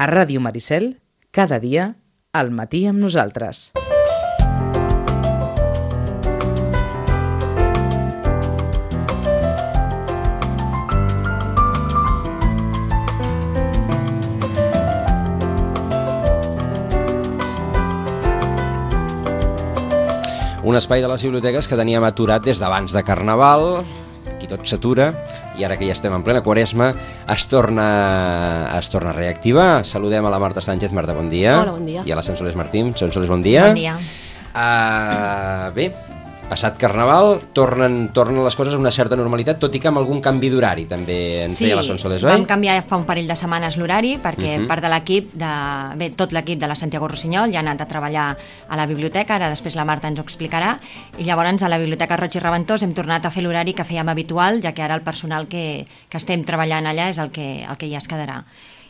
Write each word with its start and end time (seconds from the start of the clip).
A 0.00 0.06
Ràdio 0.08 0.40
Maricel, 0.40 0.94
cada 1.28 1.58
dia, 1.60 1.82
al 2.32 2.48
matí 2.56 2.86
amb 2.88 3.02
nosaltres. 3.04 3.58
Un 20.64 20.80
espai 20.80 21.04
de 21.04 21.12
les 21.12 21.20
biblioteques 21.28 21.68
que 21.68 21.76
teníem 21.76 22.08
aturat 22.08 22.40
des 22.40 22.56
d'abans 22.56 22.96
de 22.96 23.04
Carnaval, 23.04 23.82
aquí 24.40 24.48
tot 24.48 24.64
s'atura, 24.64 25.10
i 25.60 25.66
ara 25.68 25.76
que 25.76 25.84
ja 25.84 25.92
estem 25.92 26.14
en 26.16 26.24
plena 26.24 26.40
quaresma, 26.40 26.94
es 27.28 27.44
torna, 27.50 27.88
es 28.78 28.88
torna 28.88 29.12
a 29.12 29.16
reactivar. 29.16 29.84
Saludem 29.84 30.24
a 30.24 30.32
la 30.32 30.40
Marta 30.40 30.64
Sánchez. 30.64 30.94
Marta, 30.96 31.12
bon 31.12 31.28
dia. 31.28 31.58
Hola, 31.60 31.76
bon 31.76 31.84
dia. 31.84 32.04
I 32.08 32.14
a 32.14 32.16
la 32.16 32.24
Sonsoles 32.24 32.56
Martín. 32.56 32.94
Sonsoles, 32.96 33.28
bon 33.28 33.44
dia. 33.44 33.68
Bon 33.68 33.76
dia. 33.76 33.98
Uh, 34.50 35.68
bé, 35.76 35.90
passat 36.50 36.76
Carnaval, 36.80 37.38
tornen, 37.54 38.08
tornen 38.12 38.42
les 38.42 38.56
coses 38.58 38.74
a 38.74 38.78
una 38.80 38.90
certa 38.90 39.16
normalitat, 39.16 39.60
tot 39.62 39.74
i 39.74 39.80
que 39.80 39.88
amb 39.88 40.00
algun 40.00 40.20
canvi 40.24 40.50
d'horari, 40.50 40.88
també 40.90 41.44
ens 41.44 41.60
deia 41.62 41.76
la 41.78 41.84
Sonsoles, 41.86 42.24
oi? 42.26 42.32
vam 42.32 42.46
canviar 42.48 42.80
fa 42.88 42.98
un 42.98 43.06
parell 43.06 43.30
de 43.30 43.36
setmanes 43.38 43.78
l'horari 43.78 44.16
perquè 44.18 44.58
Mhm. 44.58 44.66
part 44.66 44.82
de 44.82 44.90
l'equip, 44.90 45.32
de, 45.32 45.52
bé, 45.96 46.10
tot 46.10 46.32
l'equip 46.32 46.58
de 46.58 46.66
la 46.66 46.74
Santiago 46.74 47.08
Rossinyol 47.08 47.52
ja 47.52 47.60
ha 47.60 47.64
anat 47.64 47.80
a 47.80 47.86
treballar 47.86 48.36
a 48.68 48.76
la 48.76 48.86
biblioteca, 48.86 49.36
ara 49.36 49.48
després 49.48 49.76
la 49.76 49.84
Marta 49.84 50.08
ens 50.08 50.18
ho 50.18 50.22
explicarà, 50.22 50.78
i 51.18 51.24
llavors 51.24 51.62
a 51.62 51.68
la 51.68 51.78
Biblioteca 51.78 52.16
Roig 52.16 52.34
i 52.34 52.40
Reventós 52.40 52.82
hem 52.82 52.92
tornat 52.94 53.24
a 53.24 53.30
fer 53.30 53.42
l'horari 53.42 53.72
que 53.72 53.84
fèiem 53.84 54.08
habitual, 54.08 54.60
ja 54.60 54.72
que 54.72 54.82
ara 54.82 54.94
el 54.94 55.02
personal 55.02 55.48
que, 55.48 55.86
que 56.08 56.18
estem 56.18 56.44
treballant 56.44 56.86
allà 56.86 57.10
és 57.10 57.18
el 57.18 57.30
que, 57.30 57.64
el 57.64 57.76
que 57.78 57.88
ja 57.88 57.98
es 57.98 58.08
quedarà. 58.08 58.44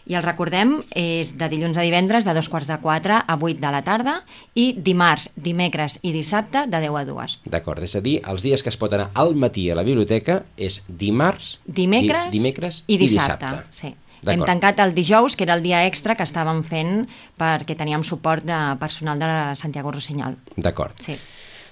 I 0.07 0.17
el 0.19 0.23
recordem, 0.25 0.77
és 0.97 1.35
de 1.39 1.49
dilluns 1.53 1.77
a 1.77 1.85
divendres 1.87 2.25
de 2.25 2.35
dos 2.35 2.49
quarts 2.49 2.69
de 2.71 2.79
quatre 2.83 3.21
a 3.27 3.37
vuit 3.37 3.61
de 3.61 3.71
la 3.71 3.83
tarda 3.83 4.21
i 4.55 4.73
dimarts, 4.77 5.29
dimecres 5.37 5.99
i 6.03 6.13
dissabte 6.13 6.67
de 6.67 6.81
10 6.81 6.97
a 6.97 7.05
2. 7.05 7.41
D'acord, 7.51 7.83
és 7.83 7.95
a 7.97 8.01
dir, 8.01 8.21
els 8.27 8.43
dies 8.43 8.63
que 8.63 8.71
es 8.73 8.77
pot 8.81 8.93
anar 8.97 9.11
al 9.15 9.35
matí 9.35 9.69
a 9.71 9.77
la 9.79 9.85
biblioteca 9.87 10.43
és 10.57 10.83
dimarts, 10.89 11.59
Dimecres, 11.67 12.31
di 12.31 12.39
dimecres 12.39 12.85
i 12.87 12.97
dissabte. 12.99 13.47
i 13.47 13.49
dissabte. 13.49 13.67
Sí. 13.77 13.95
Hem 14.27 14.43
tancat 14.45 14.79
el 14.85 14.95
dijous, 14.95 15.35
que 15.37 15.45
era 15.47 15.55
el 15.57 15.63
dia 15.65 15.87
extra 15.87 16.15
que 16.15 16.27
estàvem 16.27 16.63
fent 16.67 17.07
perquè 17.41 17.77
teníem 17.77 18.03
suport 18.05 18.45
de 18.45 18.59
personal 18.81 19.19
de 19.19 19.31
Santiago 19.57 19.93
Rossinyol. 19.95 20.37
D'acord. 20.57 20.99
Sí. 21.01 21.17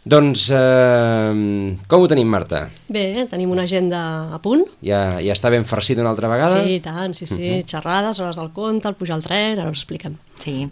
Doncs, 0.04 0.48
eh, 0.54 1.76
com 1.88 2.02
ho 2.02 2.08
tenim, 2.08 2.28
Marta? 2.30 2.68
Bé, 2.88 3.26
tenim 3.30 3.50
una 3.50 3.64
agenda 3.66 4.00
a 4.34 4.38
punt. 4.42 4.64
Ja, 4.84 5.06
ja 5.20 5.34
està 5.34 5.50
ben 5.50 5.66
farcida 5.68 6.04
una 6.04 6.12
altra 6.14 6.30
vegada? 6.30 6.62
Sí, 6.62 6.78
i 6.78 6.84
tant, 6.84 7.16
sí, 7.18 7.26
sí. 7.26 7.50
Xerrades, 7.68 8.20
hores 8.20 8.38
del 8.38 8.52
conte, 8.54 8.88
el 8.88 8.96
pujar 8.98 9.18
al 9.18 9.26
tren, 9.26 9.58
ara 9.58 9.72
us 9.72 9.82
expliquem. 9.82 10.16
Sí. 10.42 10.68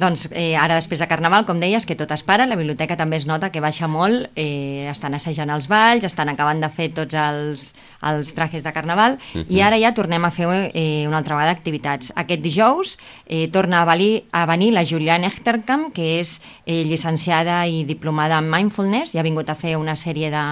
Doncs 0.00 0.28
eh, 0.32 0.56
ara 0.56 0.78
després 0.78 1.00
de 1.02 1.06
Carnaval, 1.10 1.44
com 1.44 1.58
deies, 1.60 1.84
que 1.84 1.96
tot 1.98 2.10
es 2.14 2.22
para, 2.24 2.46
la 2.48 2.56
biblioteca 2.56 2.96
també 2.96 3.18
es 3.20 3.26
nota 3.28 3.50
que 3.52 3.60
baixa 3.60 3.88
molt, 3.90 4.30
eh, 4.38 4.88
estan 4.88 5.12
assajant 5.18 5.50
els 5.52 5.66
balls, 5.68 6.06
estan 6.08 6.30
acabant 6.32 6.62
de 6.62 6.70
fer 6.72 6.88
tots 6.96 7.16
els, 7.20 7.66
els 8.08 8.32
trajes 8.36 8.64
de 8.64 8.72
Carnaval, 8.72 9.18
i 9.52 9.60
ara 9.60 9.76
ja 9.82 9.92
tornem 9.92 10.24
a 10.24 10.32
fer 10.32 10.48
eh, 10.72 11.04
una 11.08 11.20
altra 11.20 11.36
vegada 11.36 11.52
activitats. 11.52 12.14
Aquest 12.16 12.40
dijous 12.40 12.96
eh, 13.26 13.50
torna 13.52 13.82
a, 13.82 13.84
valir, 13.84 14.24
a 14.32 14.46
venir 14.48 14.70
la 14.72 14.86
Juliane 14.88 15.28
Echterkamp, 15.28 15.90
que 15.92 16.16
és 16.22 16.38
eh, 16.64 16.80
llicenciada 16.88 17.60
i 17.68 17.84
diplomada 17.84 18.40
en 18.40 18.48
Mindfulness, 18.48 19.12
i 19.12 19.20
ha 19.20 19.26
vingut 19.26 19.52
a 19.52 19.58
fer 19.58 19.76
una 19.76 19.98
sèrie 20.00 20.32
de, 20.32 20.46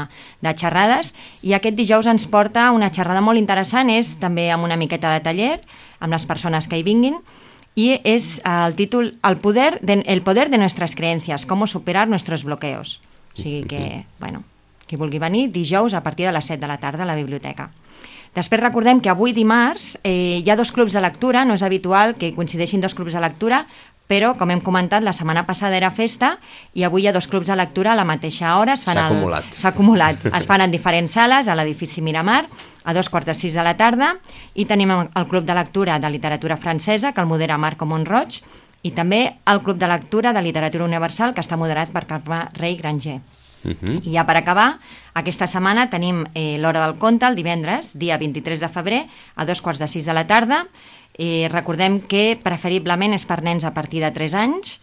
de 0.44 0.56
xerrades, 0.60 1.14
i 1.40 1.56
aquest 1.56 1.78
dijous 1.78 2.10
ens 2.10 2.28
porta 2.28 2.68
una 2.76 2.92
xerrada 2.92 3.24
molt 3.24 3.40
interessant, 3.40 3.88
és 3.88 4.18
també 4.20 4.50
amb 4.52 4.68
una 4.68 4.76
miqueta 4.76 5.14
de 5.16 5.24
taller, 5.24 5.52
amb 6.00 6.12
les 6.12 6.28
persones 6.28 6.68
que 6.68 6.76
hi 6.76 6.84
vinguin, 6.84 7.16
y 7.78 8.00
es 8.02 8.42
uh, 8.44 8.66
el 8.66 8.74
títol 8.74 9.18
El 9.22 9.36
poder 9.36 9.80
de, 9.80 10.02
el 10.04 10.22
poder 10.22 10.50
de 10.50 10.58
nuestras 10.58 10.96
creencias, 10.96 11.46
cómo 11.46 11.68
superar 11.68 12.08
nuestros 12.08 12.42
bloqueos. 12.42 13.00
O 13.36 13.40
sigui 13.40 13.62
que, 13.70 14.04
bueno, 14.18 14.42
qui 14.88 14.96
vulgui 14.98 15.20
venir, 15.22 15.52
dijous 15.54 15.94
a 15.94 16.02
partir 16.02 16.26
de 16.26 16.32
les 16.34 16.50
7 16.50 16.58
de 16.58 16.66
la 16.66 16.82
tarda 16.82 17.04
a 17.04 17.06
la 17.06 17.14
biblioteca. 17.14 17.70
Després 18.34 18.58
recordem 18.58 18.98
que 18.98 19.12
avui 19.12 19.30
dimarts 19.30 19.92
eh, 20.02 20.42
hi 20.42 20.50
ha 20.50 20.58
dos 20.58 20.72
clubs 20.74 20.90
de 20.90 21.04
lectura, 21.04 21.44
no 21.46 21.54
és 21.54 21.62
habitual 21.62 22.16
que 22.18 22.32
coincideixin 22.34 22.82
dos 22.82 22.98
clubs 22.98 23.14
de 23.14 23.22
lectura, 23.22 23.62
però, 24.08 24.32
com 24.38 24.50
hem 24.50 24.62
comentat, 24.64 25.04
la 25.04 25.12
setmana 25.12 25.44
passada 25.46 25.76
era 25.76 25.90
festa 25.92 26.38
i 26.74 26.84
avui 26.86 27.04
hi 27.04 27.10
ha 27.10 27.12
dos 27.12 27.28
clubs 27.28 27.46
de 27.46 27.56
lectura 27.56 27.92
a 27.92 27.98
la 27.98 28.06
mateixa 28.08 28.56
hora. 28.56 28.76
S'ha 28.80 28.94
acumulat. 29.04 29.52
S'ha 29.54 29.72
acumulat. 29.74 30.26
Es 30.32 30.48
fan 30.48 30.64
en 30.64 30.72
diferents 30.72 31.12
sales, 31.12 31.48
a 31.48 31.56
l'edifici 31.58 32.00
Miramar, 32.00 32.46
a 32.88 32.94
dos 32.96 33.10
quarts 33.12 33.28
de 33.28 33.34
sis 33.36 33.52
de 33.52 33.64
la 33.64 33.76
tarda, 33.76 34.14
i 34.56 34.64
tenim 34.64 34.94
el 34.96 35.28
Club 35.28 35.44
de 35.44 35.54
Lectura 35.54 35.98
de 36.00 36.10
Literatura 36.10 36.56
Francesa, 36.56 37.12
que 37.12 37.20
el 37.20 37.28
modera 37.28 37.60
Marco 37.60 37.84
Montroig, 37.84 38.40
i 38.82 38.94
també 38.96 39.20
el 39.44 39.60
Club 39.60 39.76
de 39.76 39.90
Lectura 39.90 40.32
de 40.32 40.42
Literatura 40.42 40.88
Universal, 40.88 41.34
que 41.34 41.44
està 41.44 41.60
moderat 41.60 41.92
per 41.92 42.06
Carme 42.08 42.46
Rei 42.56 42.78
Granger. 42.80 43.20
Uh 43.64 43.74
-huh. 43.74 44.00
I 44.06 44.14
ja 44.14 44.24
per 44.24 44.36
acabar, 44.36 44.78
aquesta 45.12 45.46
setmana 45.46 45.90
tenim 45.90 46.24
eh, 46.34 46.56
l'Hora 46.58 46.86
del 46.86 46.98
Conte, 46.98 47.26
el 47.26 47.34
divendres, 47.34 47.98
dia 47.98 48.16
23 48.16 48.60
de 48.60 48.68
febrer, 48.68 49.06
a 49.34 49.44
dos 49.44 49.60
quarts 49.60 49.80
de 49.80 49.88
sis 49.88 50.06
de 50.06 50.14
la 50.14 50.26
tarda. 50.26 50.66
Eh, 51.18 51.48
recordem 51.50 51.98
que 52.00 52.38
preferiblement 52.42 53.12
és 53.12 53.24
per 53.26 53.40
nens 53.42 53.64
a 53.66 53.72
partir 53.74 54.00
de 54.04 54.10
3 54.14 54.34
anys, 54.38 54.78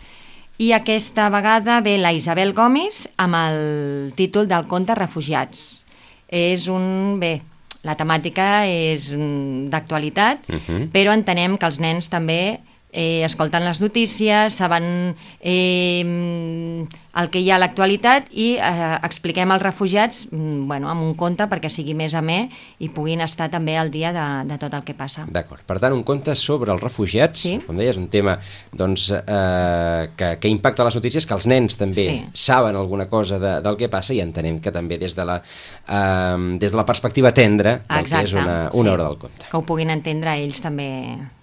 i 0.59 0.71
aquesta 0.75 1.29
vegada 1.31 1.81
ve 1.83 1.97
la 1.97 2.11
Isabel 2.15 2.53
Gomis 2.55 3.05
amb 3.17 3.35
el 3.39 4.13
títol 4.15 4.47
del 4.47 4.67
conte 4.67 4.95
Refugiats. 4.95 5.83
És 6.27 6.67
un... 6.71 7.17
bé, 7.19 7.41
la 7.85 7.95
temàtica 7.95 8.65
és 8.67 9.11
mm, 9.13 9.69
d'actualitat, 9.69 10.47
Mhm. 10.49 10.89
però 10.91 11.13
entenem 11.13 11.57
que 11.57 11.67
els 11.67 11.79
nens 11.79 12.09
també 12.09 12.59
eh, 12.95 13.23
escolten 13.27 13.65
les 13.67 13.81
notícies, 13.83 14.55
saben 14.55 15.15
eh, 15.43 16.85
el 17.15 17.29
que 17.31 17.39
hi 17.39 17.49
ha 17.51 17.55
a 17.57 17.61
l'actualitat 17.61 18.27
i 18.35 18.55
eh, 18.55 18.95
expliquem 19.07 19.51
als 19.53 19.63
refugiats 19.63 20.25
mm, 20.31 20.65
bueno, 20.67 20.89
amb 20.91 21.03
un 21.03 21.13
conte 21.19 21.47
perquè 21.51 21.69
sigui 21.71 21.93
més 21.95 22.15
amè 22.17 22.39
i 22.83 22.89
puguin 22.91 23.21
estar 23.23 23.47
també 23.51 23.75
al 23.79 23.91
dia 23.91 24.11
de, 24.15 24.25
de 24.49 24.57
tot 24.61 24.73
el 24.75 24.83
que 24.87 24.95
passa. 24.97 25.25
D'acord. 25.31 25.63
Per 25.67 25.77
tant, 25.83 25.95
un 25.95 26.03
conte 26.07 26.35
sobre 26.39 26.73
els 26.73 26.83
refugiats, 26.83 27.39
Sí. 27.45 27.57
com 27.67 27.77
deies, 27.79 27.97
un 27.99 28.07
tema 28.11 28.37
doncs, 28.71 29.09
eh, 29.15 30.09
que, 30.15 30.31
que 30.39 30.51
impacta 30.51 30.85
les 30.87 30.95
notícies, 30.95 31.27
que 31.27 31.35
els 31.35 31.47
nens 31.51 31.77
també 31.79 32.05
Sí. 32.05 32.19
saben 32.47 32.75
alguna 32.75 33.07
cosa 33.11 33.39
de, 33.39 33.57
del 33.65 33.77
que 33.79 33.89
passa 33.91 34.13
i 34.15 34.21
entenem 34.23 34.59
que 34.63 34.71
també 34.71 34.97
des 35.01 35.15
de 35.15 35.25
la, 35.27 35.41
eh, 35.41 36.57
des 36.59 36.71
de 36.71 36.77
la 36.77 36.85
perspectiva 36.85 37.31
tendra 37.33 37.81
del 37.89 38.05
que 38.07 38.23
és 38.23 38.33
una, 38.33 38.69
una 38.73 38.93
hora 38.93 39.09
del 39.09 39.17
conte. 39.17 39.47
Que 39.51 39.57
ho 39.57 39.63
puguin 39.65 39.89
entendre 39.91 40.35
ells 40.39 40.61
també, 40.63 40.89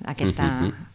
aquesta... 0.05 0.49
Mhm. 0.49 0.92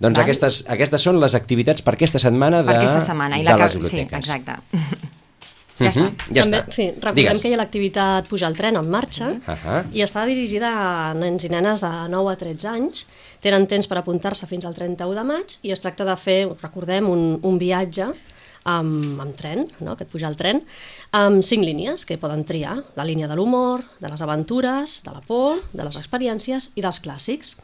Doncs 0.00 0.16
Val. 0.16 0.24
aquestes, 0.24 0.62
aquestes 0.72 1.02
són 1.04 1.20
les 1.20 1.34
activitats 1.36 1.84
per 1.84 1.92
aquesta 1.94 2.18
setmana 2.22 2.62
de, 2.62 2.70
per 2.70 2.76
aquesta 2.80 3.00
setmana. 3.10 3.38
I 3.38 3.44
de 3.44 3.50
la 3.50 3.56
les 3.60 3.74
que... 3.76 3.82
Sí, 3.82 3.96
biblioteques. 4.04 4.18
exacte. 4.18 4.56
ja 5.80 5.90
està. 5.90 6.00
Mhm. 6.06 6.34
Ja 6.36 6.42
També, 6.44 6.58
està. 6.60 6.72
Sí, 6.76 6.86
recordem 6.94 7.18
Digues. 7.20 7.42
que 7.42 7.48
hi 7.50 7.54
ha 7.54 7.60
l'activitat 7.60 8.26
Pujar 8.28 8.48
al 8.50 8.56
tren 8.56 8.76
en 8.80 8.88
marxa 8.92 9.30
Ahà. 9.48 9.78
i 9.96 10.02
està 10.04 10.24
dirigida 10.28 10.70
a 10.72 11.14
nens 11.16 11.44
i 11.44 11.52
nenes 11.52 11.84
de 11.84 11.92
9 12.12 12.32
a 12.32 12.36
13 12.40 12.68
anys. 12.72 13.06
Tenen 13.44 13.66
temps 13.70 13.88
per 13.88 13.98
apuntar-se 14.00 14.48
fins 14.50 14.64
al 14.68 14.74
31 14.76 15.14
de 15.16 15.24
maig 15.24 15.56
i 15.62 15.72
es 15.72 15.80
tracta 15.80 16.04
de 16.08 16.16
fer, 16.20 16.40
recordem, 16.62 17.08
un, 17.08 17.38
un 17.42 17.58
viatge 17.60 18.10
amb, 18.64 19.20
amb 19.22 19.36
tren, 19.38 19.64
no? 19.80 19.94
aquest 19.94 20.10
pujar 20.12 20.30
al 20.30 20.36
tren, 20.38 20.60
amb 21.16 21.44
cinc 21.46 21.64
línies 21.64 22.04
que 22.06 22.18
poden 22.20 22.44
triar. 22.44 22.76
La 22.96 23.06
línia 23.08 23.28
de 23.28 23.36
l'humor, 23.38 23.84
de 24.00 24.10
les 24.10 24.22
aventures, 24.22 25.00
de 25.04 25.14
la 25.14 25.22
por, 25.24 25.62
de 25.72 25.86
les 25.86 25.96
experiències 25.96 26.70
i 26.76 26.84
dels 26.84 27.00
clàssics. 27.02 27.56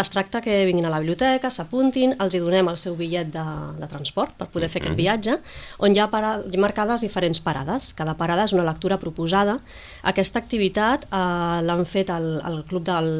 Es 0.00 0.10
tracta 0.10 0.40
que 0.40 0.64
vinguin 0.68 0.86
a 0.86 0.92
la 0.92 1.00
biblioteca, 1.02 1.50
s'apuntin, 1.50 2.14
els 2.22 2.34
hi 2.34 2.40
donem 2.42 2.68
el 2.70 2.78
seu 2.78 2.94
bitllet 2.98 3.32
de, 3.34 3.44
de 3.80 3.88
transport 3.90 4.36
per 4.38 4.46
poder 4.52 4.68
fer 4.70 4.82
aquest 4.84 4.98
viatge, 4.98 5.36
on 5.82 5.94
hi 5.94 5.98
ha, 6.02 6.06
para, 6.12 6.36
hi 6.46 6.58
ha 6.58 6.62
marcades 6.62 7.02
diferents 7.02 7.42
parades. 7.42 7.90
Cada 7.98 8.14
parada 8.18 8.46
és 8.46 8.54
una 8.54 8.66
lectura 8.66 9.00
proposada. 9.02 9.58
Aquesta 10.06 10.38
activitat 10.42 11.08
eh, 11.10 11.58
l'han 11.66 11.84
fet 11.90 12.12
el, 12.14 12.30
el, 12.46 12.62
club 12.70 12.86
del, 12.86 13.10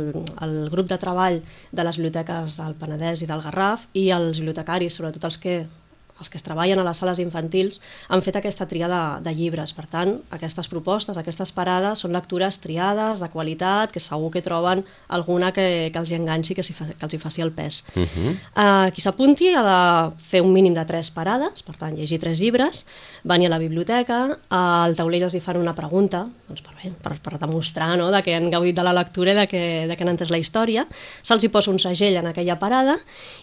el 0.46 0.56
grup 0.70 0.90
de 0.90 1.00
treball 1.02 1.40
de 1.42 1.86
les 1.86 1.98
biblioteques 1.98 2.58
del 2.60 2.78
Penedès 2.78 3.24
i 3.24 3.30
del 3.30 3.42
Garraf 3.42 3.88
i 3.98 4.10
els 4.14 4.38
bibliotecaris, 4.38 4.94
sobretot 4.94 5.26
els 5.26 5.40
que 5.42 5.60
els 6.20 6.30
que 6.30 6.38
es 6.38 6.44
treballen 6.44 6.78
a 6.78 6.84
les 6.86 7.00
sales 7.00 7.20
infantils 7.22 7.80
han 8.08 8.22
fet 8.22 8.38
aquesta 8.38 8.66
tria 8.68 8.88
de, 8.90 9.00
de 9.24 9.34
llibres. 9.34 9.72
Per 9.76 9.86
tant, 9.90 10.16
aquestes 10.36 10.68
propostes, 10.70 11.18
aquestes 11.18 11.52
parades 11.56 12.04
són 12.04 12.14
lectures 12.14 12.60
triades, 12.62 13.20
de 13.20 13.30
qualitat, 13.32 13.92
que 13.92 14.02
segur 14.02 14.30
que 14.34 14.44
troben 14.44 14.84
alguna 15.08 15.52
que, 15.56 15.90
que 15.92 16.00
els 16.00 16.12
hi 16.12 16.18
enganxi, 16.20 16.56
que, 16.58 16.64
fa, 16.64 16.90
que 16.92 17.08
els 17.08 17.16
hi 17.16 17.20
faci 17.22 17.44
el 17.44 17.52
pes. 17.52 17.82
Uh 17.94 18.04
-huh. 18.04 18.32
uh, 18.54 18.90
qui 18.94 19.00
s'apunti 19.00 19.48
ha 19.54 19.62
de 19.62 20.16
fer 20.20 20.42
un 20.42 20.52
mínim 20.52 20.74
de 20.74 20.84
tres 20.84 21.10
parades, 21.10 21.62
per 21.62 21.76
tant, 21.76 21.96
llegir 21.96 22.18
tres 22.18 22.40
llibres, 22.40 22.86
venir 23.24 23.46
a 23.46 23.50
la 23.50 23.58
biblioteca, 23.58 24.26
uh, 24.26 24.84
al 24.84 24.96
taulell 24.96 25.22
els 25.22 25.34
hi 25.34 25.40
fan 25.40 25.56
una 25.56 25.74
pregunta, 25.74 26.26
doncs 26.48 26.62
per, 26.62 26.74
bé, 26.74 26.92
per, 27.02 27.18
per 27.20 27.38
demostrar 27.38 27.96
no?, 27.96 28.10
de 28.10 28.22
que 28.22 28.34
han 28.34 28.50
gaudit 28.50 28.76
de 28.76 28.82
la 28.82 28.92
lectura 28.92 29.32
i 29.32 29.34
de 29.34 29.46
que, 29.46 29.86
de 29.88 29.96
que 29.96 30.04
han 30.04 30.14
entès 30.14 30.30
la 30.30 30.38
història. 30.38 30.86
Se'ls 31.22 31.44
hi 31.44 31.48
posa 31.48 31.70
un 31.70 31.78
segell 31.78 32.16
en 32.16 32.26
aquella 32.26 32.58
parada 32.58 32.98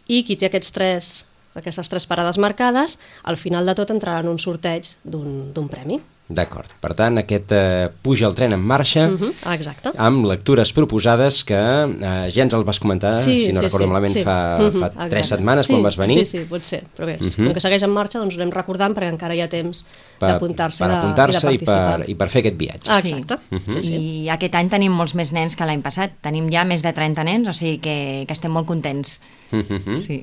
i 0.08 0.24
qui 0.24 0.36
té 0.36 0.50
aquests 0.50 0.72
tres 0.72 1.28
aquestes 1.58 1.90
tres 1.90 2.06
parades 2.06 2.38
marcades, 2.38 2.98
al 3.24 3.38
final 3.38 3.66
de 3.66 3.76
tot 3.76 3.90
entrarà 3.92 4.20
en 4.22 4.30
un 4.30 4.40
sorteig 4.40 4.96
d'un 5.04 5.52
d'un 5.54 5.68
premi. 5.68 6.00
D'acord. 6.30 6.68
Per 6.84 6.90
tant, 6.92 7.16
aquest 7.22 7.54
eh, 7.56 7.88
puja 8.04 8.28
el 8.28 8.34
tren 8.36 8.52
en 8.52 8.60
marxa 8.60 9.06
Uh 9.08 9.18
-huh. 9.18 9.54
Exacte. 9.54 9.92
amb 9.96 10.26
lectures 10.26 10.74
proposades 10.74 11.46
que 11.46 11.54
eh, 11.56 12.32
ja 12.36 12.42
ens 12.44 12.54
el 12.54 12.66
vas 12.66 12.82
comentar, 12.82 13.18
si 13.18 13.50
no 13.54 13.62
recordo 13.62 13.88
malament, 13.88 14.14
fa, 14.26 14.58
Mhm, 14.60 14.80
fa 14.80 14.88
exacte. 14.88 15.10
tres 15.10 15.28
setmanes 15.28 15.66
sí, 15.68 15.72
quan 15.74 15.84
vas 15.84 15.96
venir. 15.96 16.20
Sí, 16.20 16.26
sí, 16.26 16.40
pot 16.44 16.64
ser, 16.66 16.84
però 16.98 17.06
bé, 17.06 17.18
Mhm. 17.22 17.46
com 17.46 17.54
que 17.54 17.62
segueix 17.62 17.82
en 17.84 17.92
marxa, 17.92 18.20
doncs 18.20 18.36
ho 18.36 18.42
anem 18.42 18.52
recordant 18.52 18.94
perquè 18.94 19.08
encara 19.10 19.36
hi 19.36 19.40
ha 19.42 19.48
temps 19.48 19.86
per, 20.20 20.30
d'apuntar-se 20.32 20.80
per 20.84 20.90
i 20.90 20.92
de- 20.94 21.00
apuntar-se 21.00 21.54
i, 21.54 21.58
per, 21.60 21.66
participar. 21.66 22.10
i 22.10 22.16
per 22.16 22.30
fer 22.30 22.40
aquest 22.42 22.58
viatge. 22.58 22.90
Ah, 22.92 23.00
exacte. 23.00 23.38
Sí, 23.66 23.82
sí. 23.84 23.96
I 24.26 24.30
aquest 24.30 24.54
any 24.56 24.68
tenim 24.70 24.92
molts 24.92 25.16
més 25.16 25.32
nens 25.32 25.56
que 25.56 25.64
l'any 25.66 25.82
passat. 25.82 26.12
Tenim 26.20 26.50
ja 26.52 26.66
més 26.66 26.82
de 26.82 26.92
30 26.92 27.24
nens, 27.24 27.48
o 27.48 27.54
sigui 27.54 27.80
que, 27.80 28.26
que 28.28 28.34
estem 28.34 28.52
molt 28.52 28.68
contents. 28.68 29.22
Mhm. 29.52 30.02
Sí. 30.06 30.22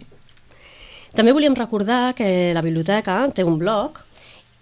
També 1.15 1.31
volíem 1.31 1.55
recordar 1.55 2.11
que 2.19 2.27
la 2.57 2.63
biblioteca 2.65 3.21
té 3.31 3.45
un 3.47 3.55
blog 3.61 4.01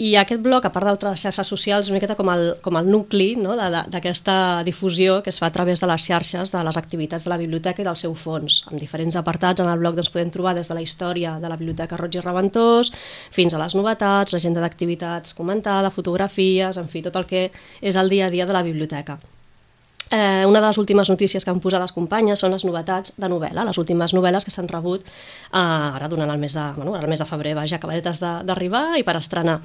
i 0.02 0.10
aquest 0.20 0.42
blog, 0.44 0.66
a 0.66 0.70
part 0.74 0.84
d'altres 0.84 1.22
xarxes 1.22 1.48
socials, 1.48 1.88
una 1.88 1.96
miqueta 1.96 2.16
com 2.18 2.28
el, 2.28 2.42
com 2.60 2.76
el 2.76 2.90
nucli 2.92 3.30
no? 3.40 3.54
d'aquesta 3.56 4.60
difusió 4.66 5.20
que 5.24 5.32
es 5.32 5.40
fa 5.40 5.48
a 5.48 5.54
través 5.54 5.80
de 5.80 5.88
les 5.88 6.04
xarxes 6.04 6.52
de 6.52 6.62
les 6.68 6.76
activitats 6.76 7.24
de 7.24 7.32
la 7.32 7.40
biblioteca 7.40 7.80
i 7.80 7.88
del 7.88 7.96
seu 7.96 8.12
fons. 8.12 8.60
Amb 8.68 8.76
diferents 8.82 9.16
apartats 9.16 9.64
en 9.64 9.72
el 9.72 9.80
blog 9.80 9.96
doncs, 9.96 10.12
podem 10.12 10.32
trobar 10.34 10.52
des 10.58 10.68
de 10.68 10.76
la 10.76 10.84
història 10.84 11.38
de 11.40 11.48
la 11.48 11.56
Biblioteca 11.56 11.96
Roig 11.96 12.20
i 12.20 12.24
Reventós 12.24 12.92
fins 13.32 13.54
a 13.54 13.60
les 13.62 13.76
novetats, 13.78 14.36
l'agenda 14.36 14.60
d'activitats 14.60 15.32
comentada, 15.38 15.94
fotografies, 15.94 16.76
en 16.76 16.92
fi, 16.92 17.00
tot 17.06 17.16
el 17.16 17.30
que 17.30 17.46
és 17.80 17.96
el 17.96 18.12
dia 18.12 18.26
a 18.28 18.34
dia 18.34 18.44
de 18.44 18.52
la 18.52 18.66
biblioteca. 18.66 19.20
Eh, 20.12 20.44
una 20.44 20.60
de 20.60 20.66
les 20.66 20.76
últimes 20.76 21.08
notícies 21.08 21.44
que 21.44 21.50
han 21.50 21.60
posat 21.64 21.80
les 21.80 21.92
companyes 21.96 22.38
són 22.44 22.52
les 22.52 22.66
novetats 22.68 23.14
de 23.16 23.28
novel·la, 23.32 23.64
les 23.64 23.78
últimes 23.80 24.12
novel·les 24.12 24.44
que 24.44 24.52
s'han 24.52 24.68
rebut 24.68 25.06
eh, 25.06 25.56
ara 25.56 26.08
durant 26.12 26.28
el 26.28 26.38
mes 26.38 26.52
de, 26.52 26.66
bueno, 26.76 26.98
el 26.98 27.08
mes 27.08 27.18
de 27.18 27.24
febrer, 27.24 27.54
vaja, 27.56 27.76
acabadetes 27.76 28.20
de- 28.20 28.42
d'arribar 28.44 28.98
i 29.00 29.06
per 29.08 29.16
estrenar. 29.16 29.62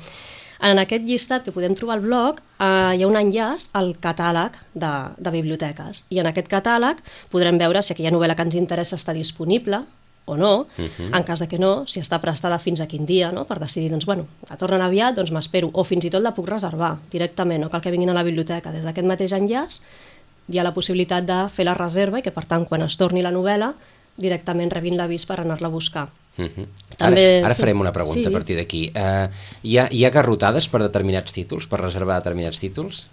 En 0.63 0.79
aquest 0.79 1.03
llistat 1.05 1.43
que 1.43 1.51
podem 1.51 1.75
trobar 1.75 1.97
al 1.99 2.05
blog 2.05 2.39
eh, 2.39 2.95
hi 2.95 3.03
ha 3.03 3.07
un 3.11 3.19
enllaç 3.19 3.67
al 3.77 3.91
catàleg 4.01 4.55
de, 4.73 4.93
de 5.17 5.35
biblioteques 5.35 6.05
i 6.09 6.23
en 6.23 6.31
aquest 6.31 6.47
catàleg 6.47 7.03
podrem 7.29 7.59
veure 7.59 7.83
si 7.83 7.93
aquella 7.93 8.15
novel·la 8.15 8.35
que 8.39 8.47
ens 8.47 8.55
interessa 8.55 8.95
està 8.95 9.13
disponible 9.13 9.83
o 10.27 10.35
no, 10.35 10.55
uh 10.61 10.67
-huh. 10.77 11.17
en 11.17 11.23
cas 11.23 11.39
de 11.39 11.47
que 11.47 11.57
no, 11.57 11.87
si 11.87 12.01
està 12.01 12.19
prestada 12.19 12.59
fins 12.59 12.81
a 12.81 12.87
quin 12.87 13.05
dia, 13.05 13.31
no? 13.31 13.45
per 13.45 13.59
decidir, 13.59 13.89
doncs, 13.91 14.05
bueno, 14.05 14.27
la 14.49 14.57
tornen 14.57 14.81
aviat, 14.81 15.15
doncs 15.15 15.31
m'espero, 15.31 15.69
o 15.73 15.83
fins 15.83 16.05
i 16.05 16.09
tot 16.09 16.21
la 16.21 16.33
puc 16.33 16.47
reservar 16.49 16.97
directament, 17.11 17.61
no 17.61 17.69
cal 17.69 17.81
que 17.81 17.91
vinguin 17.91 18.09
a 18.09 18.13
la 18.13 18.23
biblioteca. 18.23 18.71
Des 18.71 18.83
d'aquest 18.83 19.07
mateix 19.07 19.31
enllaç 19.31 19.81
hi 20.49 20.59
ha 20.59 20.63
la 20.63 20.73
possibilitat 20.73 21.25
de 21.27 21.49
fer 21.53 21.65
la 21.65 21.73
reserva 21.75 22.19
i 22.19 22.21
que, 22.25 22.31
per 22.31 22.45
tant, 22.45 22.65
quan 22.65 22.81
es 22.85 22.95
torni 22.97 23.21
la 23.21 23.31
novel·la, 23.31 23.73
directament 24.17 24.71
rebin 24.73 24.97
l'avís 24.97 25.25
per 25.29 25.39
anar-la 25.41 25.67
a 25.67 25.71
buscar. 25.71 26.07
Mhm. 26.37 26.65
També- 26.97 27.39
ara 27.39 27.45
ara 27.47 27.55
sí. 27.55 27.61
farem 27.61 27.79
una 27.81 27.91
pregunta 27.93 28.19
Sí. 28.19 28.25
a 28.25 28.31
partir 28.31 28.55
d'aquí. 28.55 28.91
Uh, 28.95 29.27
hi, 29.63 29.77
ha, 29.77 29.87
hi 29.91 30.05
ha 30.05 30.09
garrotades 30.09 30.67
per 30.69 30.81
determinats 30.81 31.31
títols, 31.33 31.65
per 31.67 31.79
reservar 31.81 32.17
determinats 32.21 32.59
títols? 32.59 33.07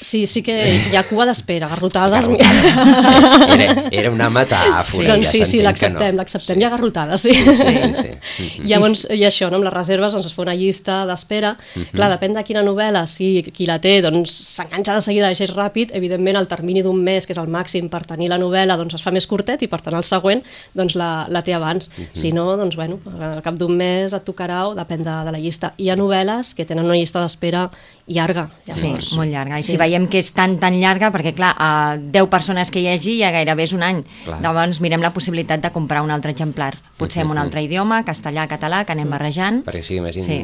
Sí, 0.00 0.26
sí 0.26 0.42
que 0.44 0.54
hi 0.90 0.96
ha 0.96 1.02
cua 1.08 1.24
d'espera, 1.26 1.68
garrotades... 1.68 2.26
Garrotades. 2.28 3.48
Era, 3.56 3.84
era 3.90 4.10
una 4.12 4.28
metàfora. 4.30 5.08
doncs 5.14 5.26
ja 5.26 5.30
sí, 5.32 5.38
sí, 5.38 5.44
s'entén 5.44 5.60
que 5.60 5.64
l'acceptem, 5.66 6.12
no. 6.14 6.20
l'acceptem, 6.20 6.60
hi 6.60 6.64
ha 6.66 6.70
garrotades, 6.70 7.20
sí. 7.24 7.32
Sí, 7.32 7.56
sí, 7.56 7.94
sí. 8.02 8.12
Mhm. 8.36 8.66
Llavors, 8.68 9.06
i 9.14 9.22
això, 9.24 9.48
no? 9.50 9.56
amb 9.60 9.64
les 9.64 9.72
reserves 9.72 10.12
doncs, 10.12 10.26
es 10.28 10.34
fa 10.36 10.42
una 10.42 10.54
llista 10.54 10.98
d'espera. 11.08 11.54
Mhm. 11.56 11.86
Clar, 11.94 12.08
depèn 12.12 12.34
de 12.36 12.42
quina 12.44 12.62
novel·la, 12.66 13.06
si 13.08 13.42
qui 13.54 13.66
la 13.68 13.78
té 13.80 14.00
doncs, 14.04 14.32
s'enganxa 14.56 14.94
de 14.98 15.02
seguida, 15.04 15.30
llegeix 15.32 15.52
ràpid, 15.56 15.94
evidentment 15.96 16.36
el 16.36 16.48
termini 16.50 16.82
d'un 16.84 16.98
mes, 17.02 17.24
que 17.26 17.32
és 17.32 17.40
el 17.40 17.48
màxim 17.48 17.88
per 17.92 18.02
tenir 18.06 18.28
la 18.32 18.38
novel·la, 18.38 18.76
doncs 18.76 18.94
es 18.98 19.02
fa 19.04 19.10
més 19.14 19.26
curtet 19.26 19.62
i 19.64 19.68
per 19.72 19.80
tant 19.84 19.96
el 19.96 20.04
següent 20.04 20.42
doncs, 20.76 20.96
la, 21.00 21.26
la 21.32 21.42
té 21.46 21.54
abans. 21.56 21.88
Mhm. 21.96 22.08
Si 22.12 22.32
no, 22.36 22.48
doncs 22.60 22.76
bueno, 22.76 23.00
al 23.18 23.40
cap 23.42 23.56
d'un 23.56 23.72
mes 23.76 24.12
et 24.12 24.24
tocarà 24.26 24.66
o 24.68 24.74
depèn 24.76 25.04
de, 25.06 25.16
de 25.30 25.32
la 25.32 25.40
llista. 25.40 25.72
Hi 25.78 25.88
ha 25.90 25.96
novel·les 25.96 26.52
que 26.56 26.66
tenen 26.68 26.84
una 26.84 26.96
llista 26.98 27.22
d'espera 27.24 27.70
llarga. 28.06 28.48
Sí, 28.66 28.82
Llavors, 28.82 29.12
molt 29.18 29.30
llarga. 29.32 29.56
I 29.58 29.62
Sí. 29.62 29.72
si 29.72 29.76
veiem 29.86 30.08
que 30.10 30.18
és 30.20 30.32
tan, 30.34 30.58
tan 30.60 30.76
llarga, 30.82 31.12
perquè 31.14 31.32
clar, 31.36 31.54
a 31.56 31.96
10 31.96 32.28
persones 32.32 32.70
que 32.74 32.82
hi 32.82 32.88
hagi 32.90 33.16
ja 33.22 33.30
gairebé 33.34 33.64
és 33.68 33.72
un 33.76 33.86
any. 33.86 34.02
Clar. 34.26 34.40
Llavors 34.42 34.82
mirem 34.84 35.00
la 35.04 35.12
possibilitat 35.14 35.62
de 35.62 35.70
comprar 35.74 36.02
un 36.02 36.10
altre 36.10 36.34
exemplar. 36.34 36.74
Potser 36.96 37.22
en 37.22 37.30
un 37.30 37.38
altre 37.38 37.60
idioma, 37.62 38.02
castellà, 38.08 38.46
català, 38.48 38.84
que 38.88 38.92
anem 38.96 39.10
barrejant. 39.12 39.62
perquè 39.66 39.82
sigui 39.84 40.00
més, 40.00 40.16
in... 40.16 40.24
Sí, 40.24 40.38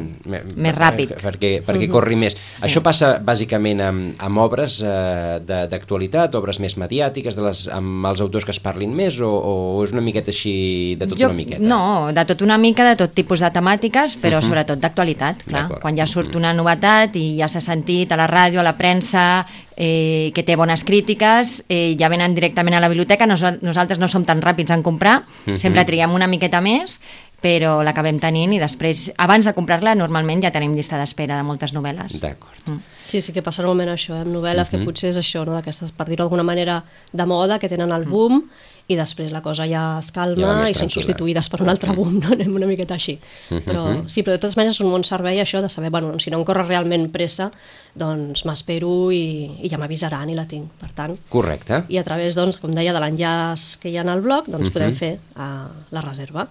més 0.55 0.75
ràpid. 0.77 1.15
perquè, 1.21 1.53
perquè 1.65 1.87
corri 1.91 2.15
més. 2.19 2.35
Això 2.63 2.81
passa 2.85 3.15
bàsicament 3.25 3.81
amb, 3.81 4.13
amb 4.21 4.37
obres 4.43 4.79
eh, 4.85 5.39
de- 5.41 5.63
d'actualitat, 5.71 6.35
obres 6.37 6.59
més 6.61 6.77
mediàtiques, 6.77 7.35
de 7.35 7.41
les, 7.47 7.63
amb 7.73 8.05
els 8.05 8.21
autors 8.21 8.45
que 8.45 8.53
es 8.53 8.59
parlin 8.61 8.93
més, 8.95 9.17
o, 9.19 9.31
o 9.33 9.83
és 9.83 9.91
una 9.95 10.03
miqueta 10.05 10.29
així, 10.33 10.95
de 11.01 11.07
tot 11.09 11.19
una 11.25 11.33
miqueta? 11.33 11.63
No, 11.65 12.11
de 12.13 12.25
tot 12.29 12.45
una 12.45 12.57
mica, 12.61 12.85
de 12.85 12.95
tot 13.01 13.15
tipus 13.17 13.41
de 13.41 13.49
temàtiques, 13.53 14.17
però 14.21 14.41
sobretot 14.45 14.79
d'actualitat, 14.79 15.43
clar. 15.49 15.65
Quan 15.81 15.97
ja 15.97 16.05
surt 16.09 16.37
una 16.37 16.53
novetat 16.53 17.17
i 17.17 17.25
ja 17.41 17.49
s'ha 17.49 17.61
sentit 17.65 18.11
a 18.13 18.19
la 18.19 18.29
ràdio, 18.29 18.61
a 18.61 18.67
la 18.69 18.75
premsa, 18.77 19.32
eh, 19.75 20.31
que 20.35 20.45
té 20.45 20.55
bones 20.59 20.85
crítiques, 20.87 21.59
eh, 21.69 21.95
ja 21.99 22.09
venen 22.13 22.35
directament 22.37 22.77
a 22.77 22.83
la 22.83 22.91
biblioteca, 22.91 23.27
Nos 23.27 23.43
nosaltres 23.61 23.99
no 23.99 24.07
som 24.07 24.25
tan 24.25 24.41
ràpids 24.41 24.71
en 24.73 24.83
comprar, 24.83 25.23
sempre 25.57 25.85
triguem 25.85 26.13
una 26.13 26.27
miqueta 26.27 26.61
més, 26.61 26.99
però 27.43 27.81
l'acabem 27.83 28.21
tenint 28.23 28.53
i 28.55 28.59
després, 28.61 29.09
abans 29.19 29.45
de 29.49 29.53
comprar-la, 29.55 29.97
normalment 29.99 30.45
ja 30.45 30.51
tenim 30.55 30.77
llista 30.77 30.99
d'espera 30.99 31.35
de 31.41 31.43
moltes 31.43 31.73
novel·les. 31.75 32.15
D'acord. 32.23 32.69
Sí, 33.09 33.19
sí 33.19 33.33
que 33.35 33.43
passa 33.43 33.65
normalment 33.65 33.91
això, 33.97 34.15
eh? 34.15 34.23
amb 34.23 34.31
novel·les 34.31 34.71
que 34.71 34.79
potser 34.85 35.11
és 35.11 35.19
això, 35.19 35.43
no? 35.43 35.57
d'aquestes, 35.57 35.91
per 35.91 36.07
dir-ho 36.07 36.23
d'alguna 36.23 36.45
manera, 36.47 36.79
de 37.11 37.25
moda, 37.27 37.59
que 37.59 37.67
tenen 37.71 37.91
el 37.91 38.07
boom, 38.07 38.45
i 38.91 38.97
després 38.99 39.31
la 39.31 39.39
cosa 39.41 39.63
ja 39.69 39.83
es 39.99 40.09
Ja 40.11 40.17
calma 40.17 40.55
més 40.59 40.73
i 40.73 40.75
són 40.75 40.91
substituïdes 40.91 41.47
per 41.49 41.61
un 41.63 41.71
altre 41.71 41.93
boom, 41.95 42.17
no? 42.23 42.33
anem 42.35 42.51
una 42.57 42.67
miqueta 42.67 42.97
així. 42.97 43.15
Però 43.49 43.85
sí, 44.11 44.23
però 44.23 44.35
de 44.35 44.41
totes 44.41 44.57
maneres 44.59 44.77
és 44.77 44.83
un 44.83 44.91
bon 44.91 45.05
servei 45.07 45.39
això 45.39 45.61
de 45.63 45.69
saber, 45.71 45.91
bueno, 45.93 46.11
doncs, 46.11 46.25
si 46.25 46.33
no 46.33 46.39
em 46.41 46.45
corre 46.47 46.65
realment 46.67 47.07
pressa, 47.13 47.49
doncs 47.95 48.43
m'espero 48.49 49.11
i, 49.15 49.23
i 49.63 49.71
ja 49.71 49.79
m'avisaran 49.79 50.29
i 50.33 50.35
la 50.35 50.45
tinc, 50.49 50.71
per 50.81 50.91
tant. 50.97 51.15
Correcte. 51.31 51.83
I 51.93 51.99
a 52.01 52.03
través, 52.05 52.35
doncs, 52.35 52.59
com 52.61 52.73
deia, 52.75 52.93
de 52.93 53.01
l'enllaç 53.01 53.77
que 53.81 53.91
hi 53.91 53.97
ha 53.97 54.03
en 54.03 54.11
el 54.13 54.23
blog, 54.25 54.49
doncs 54.51 54.73
podem 54.73 54.95
fer 54.97 55.13
uh, 55.37 55.69
la 55.95 56.03
reserva. 56.03 56.47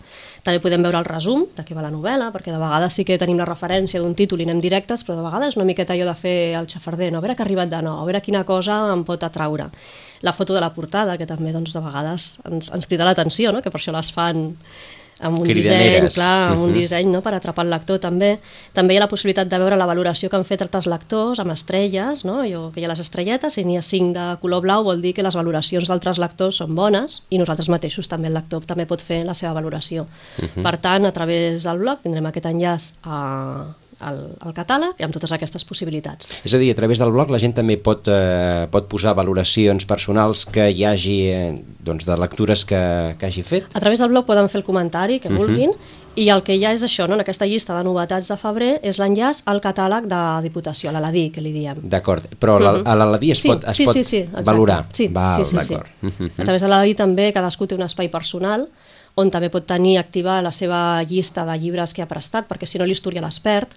També 0.46 0.62
podem 0.64 0.82
veure 0.87 1.02
el 1.02 1.08
resum 1.08 1.44
de 1.56 1.67
què 1.67 1.76
va 1.76 1.84
la 1.84 1.93
novel·la, 1.93 2.31
perquè 2.34 2.55
de 2.55 2.61
vegades 2.62 2.96
sí 2.96 3.05
que 3.06 3.19
tenim 3.20 3.40
la 3.40 3.49
referència 3.49 4.00
d'un 4.00 4.17
títol 4.19 4.40
i 4.40 4.49
anem 4.49 4.62
directes, 4.62 5.05
però 5.05 5.19
de 5.19 5.26
vegades 5.26 5.58
una 5.58 5.69
miqueta 5.69 5.96
allò 5.96 6.08
de 6.08 6.17
fer 6.19 6.37
el 6.58 6.70
xafarder, 6.70 7.12
no? 7.12 7.20
a 7.20 7.26
veure 7.26 7.37
què 7.37 7.44
ha 7.44 7.49
arribat 7.49 7.70
de 7.73 7.82
nou, 7.84 8.00
a 8.00 8.08
veure 8.08 8.23
quina 8.25 8.46
cosa 8.49 8.81
em 8.94 9.05
pot 9.06 9.23
atraure. 9.26 9.69
La 10.23 10.32
foto 10.32 10.55
de 10.55 10.62
la 10.62 10.70
portada, 10.70 11.17
que 11.19 11.26
també 11.26 11.50
doncs, 11.50 11.75
de 11.75 11.82
vegades 11.82 12.22
ens, 12.49 12.73
ens 12.75 12.87
crida 12.91 13.05
l'atenció, 13.09 13.53
no? 13.53 13.63
que 13.63 13.71
per 13.71 13.81
això 13.81 13.93
les 13.95 14.11
fan 14.13 14.51
amb 15.23 15.39
un 15.39 15.47
disseny, 15.47 16.09
clar, 16.11 16.51
amb 16.51 16.63
un 16.65 16.71
Mhm. 16.73 16.79
disseny 16.81 17.07
no? 17.13 17.21
per 17.23 17.33
atrapar 17.37 17.63
el 17.65 17.71
lector 17.71 18.01
també. 18.03 18.41
També 18.75 18.95
hi 18.95 18.97
ha 18.99 19.05
la 19.05 19.09
possibilitat 19.09 19.47
de 19.49 19.59
veure 19.61 19.77
la 19.79 19.87
valoració 19.87 20.29
que 20.29 20.35
han 20.35 20.45
fet 20.45 20.63
altres 20.65 20.89
lectors 20.91 21.39
amb 21.39 21.53
estrelles, 21.53 22.25
no? 22.25 22.41
jo, 22.49 22.73
que 22.75 22.81
hi 22.81 22.85
ha 22.85 22.89
les 22.91 22.99
estrelletes, 23.05 23.55
si 23.55 23.63
n'hi 23.65 23.77
ha 23.79 23.83
cinc 23.87 24.17
de 24.17 24.25
color 24.41 24.63
blau 24.65 24.83
vol 24.83 25.01
dir 25.01 25.13
que 25.15 25.23
les 25.23 25.37
valoracions 25.39 25.87
d'altres 25.87 26.19
lectors 26.19 26.57
són 26.57 26.75
bones 26.75 27.21
i 27.31 27.39
nosaltres 27.39 27.69
mateixos 27.69 28.09
també, 28.11 28.33
el 28.33 28.35
lector 28.35 28.65
també 28.67 28.85
pot 28.87 29.01
fer 29.01 29.23
la 29.25 29.35
seva 29.35 29.53
valoració. 29.55 30.07
Per 30.63 30.77
tant, 30.79 31.06
a 31.06 31.13
través 31.13 31.63
del 31.63 31.79
blog 31.79 32.03
tindrem 32.03 32.27
aquest 32.27 32.46
enllaç 32.51 32.93
a, 33.05 33.75
al, 34.03 34.19
al 34.41 34.53
catàleg 34.56 34.99
i 35.01 35.06
amb 35.06 35.15
totes 35.15 35.32
aquestes 35.32 35.65
possibilitats. 35.65 36.31
És 36.44 36.55
a 36.55 36.59
dir, 36.61 36.71
a 36.73 36.79
través 36.79 36.99
del 36.99 37.13
blog 37.15 37.31
la 37.31 37.39
gent 37.43 37.55
també 37.56 37.77
pot, 37.79 38.09
eh, 38.11 38.67
pot 38.73 38.89
posar 38.91 39.15
valoracions 39.19 39.87
personals 39.89 40.44
que 40.47 40.69
hi 40.71 40.85
hagi 40.85 41.17
eh, 41.31 41.49
doncs, 41.82 42.05
de 42.09 42.17
lectures 42.19 42.65
que, 42.69 42.82
que 43.19 43.27
hagi 43.31 43.43
fet. 43.47 43.71
A 43.75 43.81
través 43.81 44.01
del 44.03 44.11
blog 44.13 44.27
poden 44.29 44.49
fer 44.53 44.61
el 44.61 44.67
comentari 44.67 45.21
que 45.23 45.31
vulguin 45.32 45.73
i 46.21 46.27
el 46.29 46.43
que 46.44 46.59
ja 46.61 46.75
és 46.77 46.82
això, 46.85 47.06
no? 47.09 47.15
en 47.17 47.23
aquesta 47.25 47.47
llista 47.49 47.73
de 47.79 47.85
novetats 47.87 48.29
de 48.29 48.37
febrer, 48.37 48.73
és 48.85 48.99
l'enllaç 49.01 49.44
al 49.49 49.63
catàleg 49.65 50.05
de 50.11 50.19
Diputació, 50.44 50.91
a 50.91 50.93
l'Aladí, 50.93 51.31
que 51.32 51.41
li 51.41 51.55
diem. 51.55 51.79
D'acord, 51.89 52.27
però 52.39 52.59
la, 52.61 52.73
Mhm. 52.75 52.87
a 52.87 52.97
l'Aladí 53.01 53.31
es 53.32 53.41
sí, 53.41 53.49
pot, 53.49 53.65
es 53.65 53.77
sí, 53.77 53.87
pot 53.87 53.94
sí, 53.94 54.05
sí, 54.05 54.19
exacte. 54.19 54.43
valorar. 54.44 54.87
Sí, 54.93 55.09
Val, 55.09 55.32
sí, 55.32 55.44
sí, 55.47 55.56
sí. 55.63 55.73
d'acord. 55.73 55.89
Mhm. 56.03 56.31
A 56.37 56.44
través 56.44 56.63
de 56.63 56.69
l'ADI 56.69 56.94
també 56.94 57.32
cadascú 57.32 57.67
té 57.67 57.75
un 57.75 57.82
espai 57.82 58.11
personal 58.11 58.69
on 59.15 59.31
també 59.31 59.49
pot 59.53 59.67
tenir 59.67 59.99
activa 59.99 60.41
la 60.43 60.53
seva 60.53 61.03
llista 61.05 61.44
de 61.44 61.56
llibres 61.59 61.93
que 61.93 62.03
ha 62.03 62.09
prestat, 62.09 62.47
perquè 62.49 62.67
si 62.67 62.79
no 62.79 62.87
l'historial 62.89 63.25
es 63.29 63.41
perd, 63.41 63.69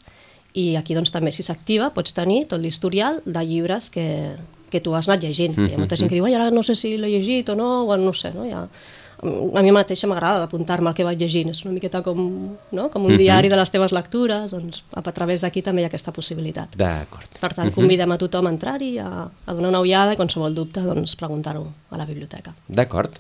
i 0.55 0.75
aquí 0.79 0.95
doncs 0.95 1.11
també 1.11 1.33
si 1.35 1.43
s'activa 1.43 1.91
pots 1.95 2.15
tenir 2.15 2.45
tot 2.51 2.61
l'historial 2.63 3.21
de 3.25 3.41
llibres 3.45 3.89
que, 3.91 4.35
que 4.71 4.81
tu 4.81 4.95
has 4.95 5.09
anat 5.09 5.25
llegint. 5.25 5.57
Hi 5.59 5.75
ha 5.75 5.81
molta 5.81 5.99
gent 5.99 6.11
que 6.11 6.17
diu, 6.17 6.27
ai, 6.27 6.35
ara 6.37 6.51
no 6.53 6.63
sé 6.63 6.77
si 6.79 6.95
l'he 6.97 7.11
llegit 7.17 7.51
o 7.51 7.57
no, 7.59 7.71
o 7.85 7.97
no 7.99 8.13
sé, 8.15 8.31
no? 8.35 8.47
Ja, 8.47 8.65
a 9.23 9.63
mi 9.63 9.71
mateixa 9.75 10.07
m'agrada 10.11 10.45
apuntar-me 10.45 10.91
el 10.91 10.95
que 10.97 11.05
vaig 11.07 11.19
llegint, 11.21 11.51
és 11.53 11.61
una 11.65 11.73
miqueta 11.75 12.01
com, 12.05 12.19
no? 12.75 12.87
com 12.93 13.05
un 13.07 13.15
diari 13.19 13.49
de 13.51 13.59
les 13.59 13.71
teves 13.71 13.93
lectures, 13.95 14.51
doncs 14.51 14.83
a 14.95 15.03
través 15.15 15.45
d'aquí 15.45 15.63
també 15.65 15.83
hi 15.83 15.87
ha 15.87 15.91
aquesta 15.91 16.13
possibilitat. 16.15 16.75
D'acord. 16.79 17.39
Per 17.41 17.51
tant, 17.55 17.71
convidem 17.75 18.11
a 18.11 18.19
tothom 18.21 18.49
a 18.49 18.55
entrar-hi, 18.55 18.95
a, 18.99 19.27
a 19.27 19.55
donar 19.55 19.71
una 19.73 19.83
ullada 19.85 20.15
i 20.15 20.19
qualsevol 20.19 20.55
dubte, 20.57 20.83
doncs, 20.85 21.15
preguntar-ho 21.19 21.65
a 21.89 22.01
la 22.01 22.07
biblioteca. 22.09 22.55
D'acord. 22.67 23.19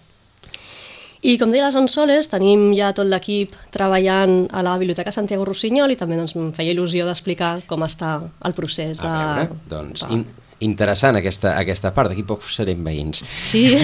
I 1.23 1.37
com 1.41 1.51
deia 1.51 1.65
les 1.65 1.75
Onsoles, 1.79 2.27
tenim 2.29 2.73
ja 2.77 2.91
tot 2.93 3.07
l'equip 3.07 3.51
treballant 3.73 4.47
a 4.53 4.61
la 4.65 4.75
Biblioteca 4.77 5.11
Santiago 5.11 5.45
Rossinyol 5.45 5.91
i 5.91 5.95
també 5.99 6.15
doncs, 6.19 6.35
em 6.35 6.51
feia 6.53 6.73
il·lusió 6.75 7.05
d'explicar 7.07 7.59
com 7.67 7.83
està 7.87 8.19
el 8.45 8.53
procés 8.57 9.01
de... 9.01 9.07
A 9.07 9.35
veure, 9.39 9.49
doncs, 9.71 10.01
de- 10.05 10.13
in, 10.13 10.25
interessant 10.71 11.15
aquesta, 11.17 11.55
aquesta 11.57 11.91
part, 11.95 12.09
d'aquí 12.11 12.23
poc 12.27 12.43
serem 12.49 12.83
veïns. 12.85 13.23
Sí, 13.43 13.65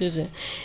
Sí, 0.00 0.08
sí. 0.10 0.22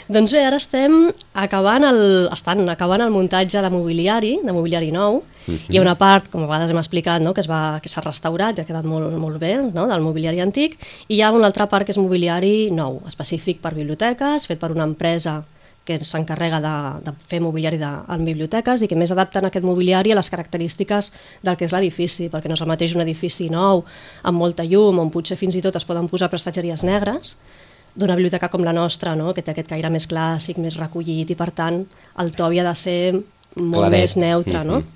Doncs 0.08 0.32
bé, 0.32 0.46
ara 0.48 0.56
estem 0.62 0.94
acabant 1.36 1.84
el, 1.84 1.98
estan 2.32 2.63
acabant 2.72 3.04
el 3.04 3.12
muntatge 3.12 3.60
de 3.60 3.72
mobiliari, 3.74 4.38
de 4.46 4.54
mobiliari 4.56 4.94
nou. 4.96 5.18
Uh 5.46 5.54
-huh. 5.54 5.60
Hi 5.70 5.77
ha 5.77 5.82
una 5.82 5.98
part, 5.98 6.30
com 6.32 6.44
a 6.44 6.48
vegades 6.48 6.72
hem 6.72 6.77
explicat, 6.77 7.22
no, 7.22 7.34
que 7.34 7.42
es 7.42 7.50
va 7.50 7.80
que 7.82 7.89
s'ha 7.89 8.01
restaurat 8.01 8.58
i 8.58 8.62
ha 8.62 8.65
quedat 8.65 8.86
molt, 8.86 9.12
molt 9.18 9.38
bé, 9.38 9.58
no, 9.74 9.88
del 9.88 10.01
mobiliari 10.01 10.39
antic, 10.39 10.80
i 11.08 11.15
hi 11.15 11.22
ha 11.22 11.32
una 11.32 11.48
altra 11.48 11.68
part 11.68 11.86
que 11.86 11.92
és 11.92 11.98
mobiliari 11.98 12.72
nou, 12.72 13.01
específic 13.08 13.60
per 13.60 13.74
biblioteques, 13.74 14.48
fet 14.48 14.60
per 14.60 14.72
una 14.72 14.84
empresa 14.84 15.44
que 15.84 16.00
s'encarrega 16.04 16.60
de, 16.60 16.75
de 17.06 17.13
fer 17.27 17.42
mobiliari 17.42 17.77
de, 17.77 17.92
en 18.10 18.25
biblioteques 18.25 18.82
i 18.82 18.88
que 18.88 18.96
més 18.96 19.12
adapten 19.12 19.46
aquest 19.46 19.65
mobiliari 19.65 20.12
a 20.12 20.15
les 20.15 20.30
característiques 20.30 21.12
del 21.44 21.56
que 21.56 21.65
és 21.65 21.74
l'edifici, 21.74 22.30
perquè 22.30 22.48
no 22.48 22.54
és 22.54 22.62
el 22.62 22.68
mateix 22.68 22.96
un 22.96 23.01
edifici 23.01 23.50
nou, 23.50 23.86
amb 24.24 24.38
molta 24.38 24.63
llum, 24.63 25.00
on 25.00 25.12
potser 25.12 25.38
fins 25.38 25.56
i 25.56 25.62
tot 25.62 25.75
es 25.75 25.86
poden 25.86 26.08
posar 26.08 26.30
prestatgeries 26.30 26.84
negres, 26.84 27.38
d'una 27.96 28.16
biblioteca 28.16 28.50
com 28.52 28.64
la 28.64 28.74
nostra, 28.74 29.16
no? 29.16 29.34
que 29.34 29.42
té 29.42 29.54
aquest 29.54 29.70
caire 29.72 29.90
més 29.90 30.08
clàssic, 30.08 30.60
més 30.60 30.75
recollit, 30.75 31.32
i 31.32 31.36
per 31.40 31.52
tant 31.56 31.86
el 32.20 32.34
to 32.36 32.46
havia 32.46 32.66
de 32.68 32.75
ser 32.75 33.00
molt 33.56 33.88
Claret. 33.88 34.00
més 34.00 34.18
neutre, 34.18 34.64
no? 34.64 34.82
Mhm. 34.82 34.92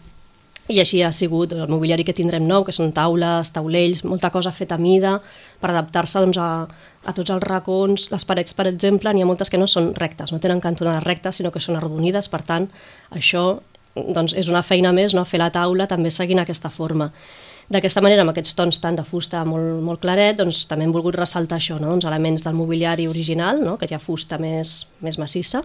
I 0.70 0.79
així 0.84 1.01
ha 1.01 1.12
sigut 1.12 1.51
el 1.53 1.68
mobiliari 1.68 2.03
que 2.06 2.13
tindrem 2.13 2.46
nou, 2.46 2.63
que 2.63 2.72
són 2.72 2.91
taules, 2.94 3.50
taulells, 3.51 4.03
molta 4.06 4.29
cosa 4.29 4.51
feta 4.51 4.75
a 4.75 4.77
mida 4.77 5.15
per 5.60 5.72
adaptar-se 5.72 6.20
doncs, 6.20 6.38
a, 6.38 6.68
a 7.06 7.13
tots 7.18 7.32
els 7.34 7.41
racons. 7.41 8.12
Les 8.12 8.25
parets, 8.25 8.53
per 8.53 8.68
exemple, 8.68 9.12
n'hi 9.12 9.24
ha 9.24 9.25
moltes 9.25 9.50
que 9.50 9.58
no 9.58 9.65
són 9.65 9.96
rectes, 9.96 10.32
no 10.32 10.38
tenen 10.39 10.62
cantonades 10.62 11.01
rectes, 11.03 11.38
sinó 11.38 11.50
que 11.51 11.60
són 11.60 11.79
arrodonides, 11.79 12.29
per 12.29 12.44
tant, 12.44 12.70
això 13.10 13.62
doncs, 13.96 14.36
és 14.38 14.48
una 14.48 14.62
feina 14.62 14.94
més, 14.94 15.15
no? 15.18 15.25
fer 15.25 15.39
la 15.41 15.50
taula 15.50 15.88
també 15.88 16.12
seguint 16.12 16.39
aquesta 16.39 16.70
forma. 16.70 17.10
D'aquesta 17.69 18.01
manera, 18.01 18.23
amb 18.25 18.33
aquests 18.33 18.55
tons 18.57 18.79
tant 18.81 18.97
de 18.97 19.05
fusta 19.05 19.43
molt, 19.45 19.77
molt 19.85 20.01
claret, 20.01 20.39
doncs, 20.39 20.63
també 20.69 20.88
hem 20.88 20.93
volgut 20.95 21.19
ressaltar 21.19 21.59
això, 21.59 21.77
no? 21.77 21.91
doncs, 21.93 22.07
elements 22.09 22.45
del 22.45 22.57
mobiliari 22.57 23.05
original, 23.07 23.61
no? 23.61 23.77
que 23.77 23.89
hi 23.89 23.93
ha 23.93 24.01
fusta 24.01 24.39
més, 24.41 24.88
més 25.05 25.19
massissa, 25.21 25.61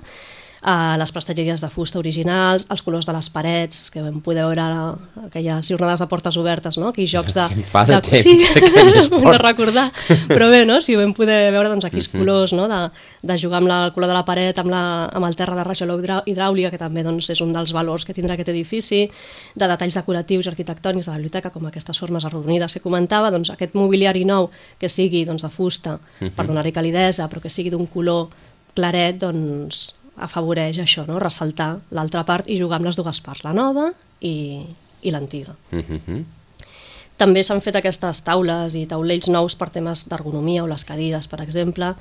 a 0.65 0.97
les 0.97 1.13
prestatgeries 1.13 1.61
de 1.61 1.69
fusta 1.69 1.99
originals, 2.01 2.65
els 2.73 2.83
colors 2.83 3.05
de 3.05 3.13
les 3.13 3.27
parets, 3.29 3.91
que 3.93 4.01
vam 4.01 4.17
poder 4.25 4.47
veure 4.47 4.65
aquelles 5.27 5.69
jornades 5.69 6.01
de 6.01 6.07
portes 6.09 6.39
obertes, 6.41 6.79
no? 6.81 6.89
aquí 6.89 7.05
jocs 7.07 7.37
de... 7.37 7.45
Fa 7.69 7.83
de 7.85 7.99
temps 8.01 8.23
sí, 8.25 8.39
de 8.41 9.35
recordar, 9.45 9.91
però 10.31 10.49
bé, 10.49 10.63
no? 10.65 10.81
si 10.81 10.97
ho 10.97 11.03
vam 11.03 11.13
poder 11.13 11.53
veure 11.53 11.69
doncs, 11.69 11.85
aquí 11.85 12.01
els 12.01 12.09
colors, 12.09 12.55
no? 12.57 12.65
de, 12.73 12.81
de 13.29 13.37
jugar 13.41 13.61
amb 13.61 13.69
la, 13.69 13.83
el 13.91 13.93
color 13.93 14.09
de 14.09 14.17
la 14.17 14.25
paret, 14.25 14.63
amb, 14.63 14.73
la, 14.73 14.85
amb 15.13 15.29
el 15.29 15.37
terra 15.37 15.59
de 15.61 15.67
rajola 15.69 15.99
hidrà- 16.01 16.23
hidràulica, 16.33 16.73
que 16.73 16.81
també 16.81 17.05
doncs, 17.05 17.29
és 17.37 17.45
un 17.45 17.53
dels 17.53 17.77
valors 17.77 18.09
que 18.09 18.17
tindrà 18.17 18.39
aquest 18.39 18.55
edifici, 18.55 19.05
de 19.53 19.69
detalls 19.69 20.01
decoratius 20.01 20.49
i 20.49 20.55
arquitectònics 20.55 21.11
de 21.11 21.13
la 21.13 21.21
biblioteca, 21.21 21.53
com 21.53 21.69
aquestes 21.95 22.01
formes 22.01 22.25
arrodonides 22.25 22.75
que 22.75 22.83
comentava, 22.83 23.31
doncs, 23.31 23.51
aquest 23.51 23.75
mobiliari 23.75 24.25
nou 24.25 24.51
que 24.79 24.89
sigui 24.89 25.25
doncs, 25.25 25.43
de 25.43 25.51
fusta, 25.51 25.99
per 26.19 26.47
donar-hi 26.47 26.73
calidesa, 26.73 27.29
però 27.29 27.41
que 27.41 27.51
sigui 27.51 27.71
d'un 27.71 27.87
color 27.87 28.31
claret, 28.75 29.21
doncs, 29.21 29.95
afavoreix 30.17 30.79
això, 30.79 31.07
no? 31.07 31.19
ressaltar 31.19 31.81
l'altra 31.91 32.25
part 32.25 32.49
i 32.49 32.59
jugar 32.59 32.79
amb 32.79 32.87
les 32.87 32.97
dues 32.97 33.21
parts, 33.21 33.45
la 33.45 33.53
nova 33.53 33.93
i, 34.21 34.65
i 35.03 35.11
l'antiga. 35.11 35.55
Mhm. 35.71 36.25
També 37.17 37.45
s'han 37.47 37.61
fet 37.63 37.77
aquestes 37.79 38.25
taules 38.27 38.75
i 38.75 38.87
taulells 38.91 39.29
nous 39.31 39.55
per 39.55 39.69
temes 39.71 40.09
d'ergonomia 40.11 40.65
o 40.65 40.67
les 40.67 40.85
cadires, 40.85 41.29
per 41.31 41.41
exemple, 41.45 41.93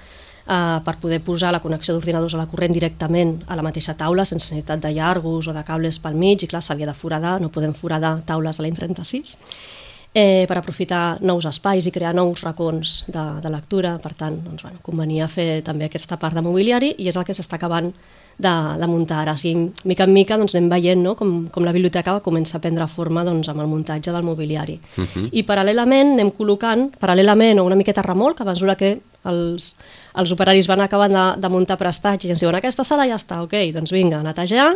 eh, 0.47 0.79
per 0.83 0.97
poder 0.99 1.21
posar 1.21 1.51
la 1.51 1.61
connexió 1.61 1.93
d'ordinadors 1.93 2.33
a 2.33 2.41
la 2.41 2.47
corrent 2.47 2.73
directament 2.73 3.43
a 3.47 3.55
la 3.55 3.65
mateixa 3.65 3.95
taula, 3.97 4.25
sense 4.25 4.49
necessitat 4.49 4.81
de 4.81 4.91
llargos 4.93 5.47
o 5.47 5.53
de 5.53 5.63
cables 5.63 5.99
pel 5.99 6.15
mig, 6.15 6.43
i 6.43 6.47
clar, 6.47 6.63
s'havia 6.63 6.89
de 6.89 6.97
foradar, 6.97 7.39
no 7.41 7.51
podem 7.51 7.73
foradar 7.73 8.21
taules 8.25 8.57
de 8.57 8.63
l'any 8.65 8.75
36, 8.75 9.37
eh, 10.13 10.45
per 10.47 10.57
aprofitar 10.57 11.19
nous 11.21 11.45
espais 11.49 11.85
i 11.87 11.91
crear 11.91 12.13
nous 12.15 12.41
racons 12.43 13.03
de, 13.07 13.23
de 13.41 13.49
lectura, 13.49 13.97
per 13.99 14.13
tant, 14.13 14.37
doncs, 14.43 14.63
bueno, 14.63 14.81
convenia 14.85 15.27
fer 15.27 15.63
també 15.65 15.89
aquesta 15.89 16.19
part 16.21 16.37
de 16.37 16.43
mobiliari 16.45 16.93
i 16.97 17.09
és 17.09 17.17
el 17.17 17.25
que 17.25 17.33
s'està 17.33 17.57
acabant 17.57 17.89
de, 18.37 18.53
de 18.79 18.89
muntar 18.89 19.21
ara. 19.23 19.33
Així, 19.33 19.53
mica 19.85 20.05
en 20.05 20.13
mica 20.13 20.37
doncs, 20.37 20.55
anem 20.55 20.69
veient 20.69 21.01
no? 21.01 21.15
com, 21.17 21.47
com 21.53 21.65
la 21.65 21.73
biblioteca 21.73 22.19
comença 22.25 22.57
a 22.57 22.61
prendre 22.61 22.87
forma 22.87 23.25
doncs, 23.25 23.49
amb 23.49 23.61
el 23.61 23.71
muntatge 23.71 24.13
del 24.13 24.23
mobiliari. 24.25 24.79
Uh 24.97 25.03
-huh. 25.03 25.29
I 25.31 25.43
paral·lelament 25.43 26.13
anem 26.13 26.31
col·locant, 26.31 26.91
paral·lelament 26.99 27.59
o 27.59 27.65
una 27.65 27.75
miqueta 27.75 28.01
remolc, 28.01 28.41
a 28.41 28.45
mesura 28.45 28.75
que 28.75 28.99
els, 29.29 29.73
els 30.19 30.31
operaris 30.35 30.67
van 30.69 30.83
acabant 30.83 31.13
de, 31.15 31.25
de 31.41 31.51
muntar 31.51 31.77
prestatge 31.79 32.27
i 32.27 32.33
ens 32.33 32.43
diuen 32.43 32.57
aquesta 32.57 32.85
sala 32.87 33.07
ja 33.09 33.17
està, 33.19 33.41
ok, 33.45 33.55
doncs 33.75 33.93
vinga, 33.95 34.19
a 34.19 34.27
netejar 34.27 34.71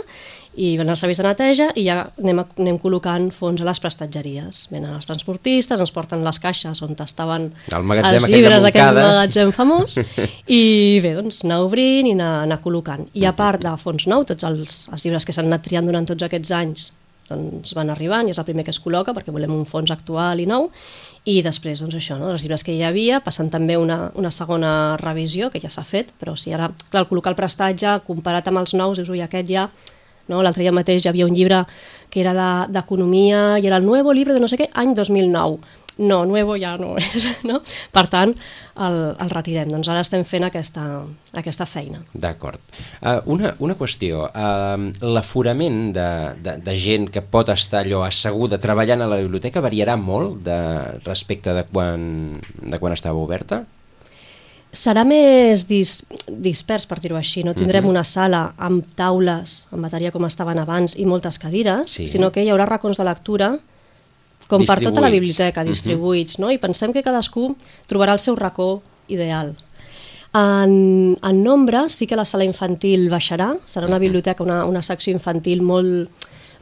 i 0.58 0.72
ven 0.80 0.90
els 0.90 1.02
serveis 1.04 1.20
de 1.22 1.26
neteja 1.28 1.68
i 1.78 1.84
ja 1.86 2.00
anem, 2.18 2.42
a, 2.42 2.46
anem 2.58 2.80
col·locant 2.82 3.28
fons 3.36 3.62
a 3.62 3.68
les 3.68 3.82
prestatgeries. 3.84 4.64
Venen 4.74 4.96
els 4.98 5.06
transportistes, 5.10 5.82
ens 5.84 5.94
porten 5.94 6.26
les 6.26 6.42
caixes 6.42 6.82
on 6.86 6.96
estaven 6.98 7.52
els 7.70 8.30
llibres, 8.30 8.66
aquest 8.66 8.82
Montcada. 8.82 9.04
magatzem 9.04 9.54
famós 9.54 10.00
i 10.60 10.62
bé, 11.04 11.14
doncs 11.20 11.44
anar 11.46 11.62
obrint 11.68 12.10
i 12.10 12.16
anar, 12.18 12.32
anar 12.48 12.62
col·locant. 12.64 13.06
I 13.14 13.28
a 13.30 13.36
part 13.38 13.62
de 13.64 13.76
fons 13.82 14.10
nou, 14.10 14.26
tots 14.28 14.48
els, 14.48 14.86
els 14.94 15.06
llibres 15.06 15.28
que 15.28 15.36
s'han 15.36 15.52
anat 15.52 15.68
triant 15.68 15.86
durant 15.86 16.10
tots 16.10 16.26
aquests 16.26 16.56
anys 16.58 16.90
doncs 17.28 17.74
van 17.76 17.92
arribant 17.92 18.28
i 18.28 18.32
és 18.32 18.40
el 18.40 18.46
primer 18.48 18.64
que 18.64 18.72
es 18.72 18.80
col·loca 18.80 19.12
perquè 19.16 19.34
volem 19.36 19.52
un 19.52 19.66
fons 19.68 19.92
actual 19.92 20.40
i 20.40 20.48
nou 20.48 20.70
i 21.28 21.42
després 21.44 21.82
doncs 21.84 21.98
això, 22.00 22.16
no? 22.20 22.30
els 22.32 22.46
llibres 22.46 22.64
que 22.64 22.72
hi 22.72 22.84
havia 22.88 23.20
passant 23.26 23.50
també 23.52 23.76
una, 23.78 24.12
una 24.16 24.32
segona 24.32 24.96
revisió 25.02 25.50
que 25.52 25.60
ja 25.60 25.70
s'ha 25.74 25.84
fet, 25.84 26.14
però 26.22 26.38
si 26.40 26.54
ara, 26.56 26.70
clar, 26.92 27.04
col·locar 27.10 27.34
el 27.34 27.40
prestatge 27.40 27.98
comparat 28.08 28.48
amb 28.48 28.62
els 28.64 28.74
nous, 28.80 28.96
dius, 29.02 29.10
ui, 29.12 29.20
aquest 29.26 29.50
ja 29.52 29.66
no? 30.32 30.40
l'altre 30.42 30.64
dia 30.64 30.72
mateix 30.76 31.04
hi 31.06 31.10
havia 31.12 31.28
un 31.28 31.36
llibre 31.36 31.66
que 32.10 32.22
era 32.24 32.34
de- 32.38 32.72
d'economia 32.78 33.58
i 33.60 33.68
era 33.68 33.78
el 33.82 33.86
nuevo 33.86 34.14
llibre 34.16 34.34
de 34.34 34.40
no 34.40 34.48
sé 34.48 34.58
què, 34.60 34.70
any 34.74 34.94
2009 34.96 35.60
no, 35.98 36.26
nuevo 36.26 36.56
ja 36.58 36.76
no 36.78 36.96
és, 36.98 37.28
no? 37.50 37.62
Per 37.92 38.04
tant, 38.12 38.34
el, 38.78 38.98
el 39.20 39.30
retirem. 39.34 39.70
Doncs 39.74 39.88
ara 39.90 40.02
estem 40.06 40.24
fent 40.26 40.44
aquesta, 40.48 40.84
aquesta 41.34 41.66
feina. 41.66 42.02
D'acord. 42.14 42.60
Uh, 43.02 43.20
una, 43.26 43.56
una 43.60 43.76
qüestió. 43.80 44.28
Uh, 44.30 44.92
L'aforament 45.02 45.94
de, 45.96 46.08
de, 46.44 46.58
de 46.64 46.76
gent 46.78 47.10
que 47.14 47.22
pot 47.22 47.50
estar 47.50 47.82
allò 47.86 48.04
asseguda 48.06 48.60
treballant 48.62 49.02
a 49.02 49.08
la 49.10 49.18
biblioteca 49.24 49.62
variarà 49.62 49.98
molt 49.98 50.44
de, 50.46 50.60
respecte 51.06 51.54
de 51.54 51.64
quan, 51.72 52.38
de 52.62 52.80
quan 52.80 52.94
estava 52.94 53.18
oberta? 53.24 53.64
Serà 54.78 55.06
més 55.08 55.64
dis, 55.66 56.02
dispers, 56.28 56.84
per 56.86 57.00
dir-ho 57.02 57.16
així. 57.18 57.42
No 57.48 57.54
tindrem 57.56 57.84
Mhm. 57.86 57.90
una 57.90 58.04
sala 58.04 58.54
amb 58.58 58.86
taules 59.00 59.68
en 59.74 59.82
bateria 59.82 60.12
com 60.12 60.26
estaven 60.28 60.60
abans 60.60 60.94
i 61.00 61.06
moltes 61.06 61.40
cadires, 61.40 61.90
Sí. 61.92 62.08
sinó 62.08 62.32
que 62.32 62.44
hi 62.44 62.50
haurà 62.52 62.66
racons 62.68 62.98
de 62.98 63.06
lectura 63.08 63.58
com 64.48 64.66
per 64.66 64.80
tota 64.82 65.02
la 65.02 65.10
Distribuïts. 65.10 65.12
biblioteca, 65.20 65.64
Mhm. 65.64 65.70
distribuïts, 65.70 66.40
no? 66.40 66.52
i 66.52 66.58
pensem 66.58 66.94
que 66.94 67.04
cadascú 67.04 67.56
trobarà 67.88 68.14
el 68.14 68.20
seu 68.20 68.36
racó 68.36 68.82
ideal. 69.08 69.54
En, 70.34 71.18
en 71.24 71.44
nombre 71.44 71.90
sí 71.90 72.06
que 72.06 72.16
la 72.16 72.26
sala 72.26 72.44
infantil 72.46 73.10
baixarà, 73.10 73.58
serà 73.66 73.88
una 73.88 73.98
biblioteca, 74.00 74.44
una, 74.44 74.66
una 74.66 74.84
secció 74.84 75.12
infantil 75.14 75.62
molt, 75.64 76.10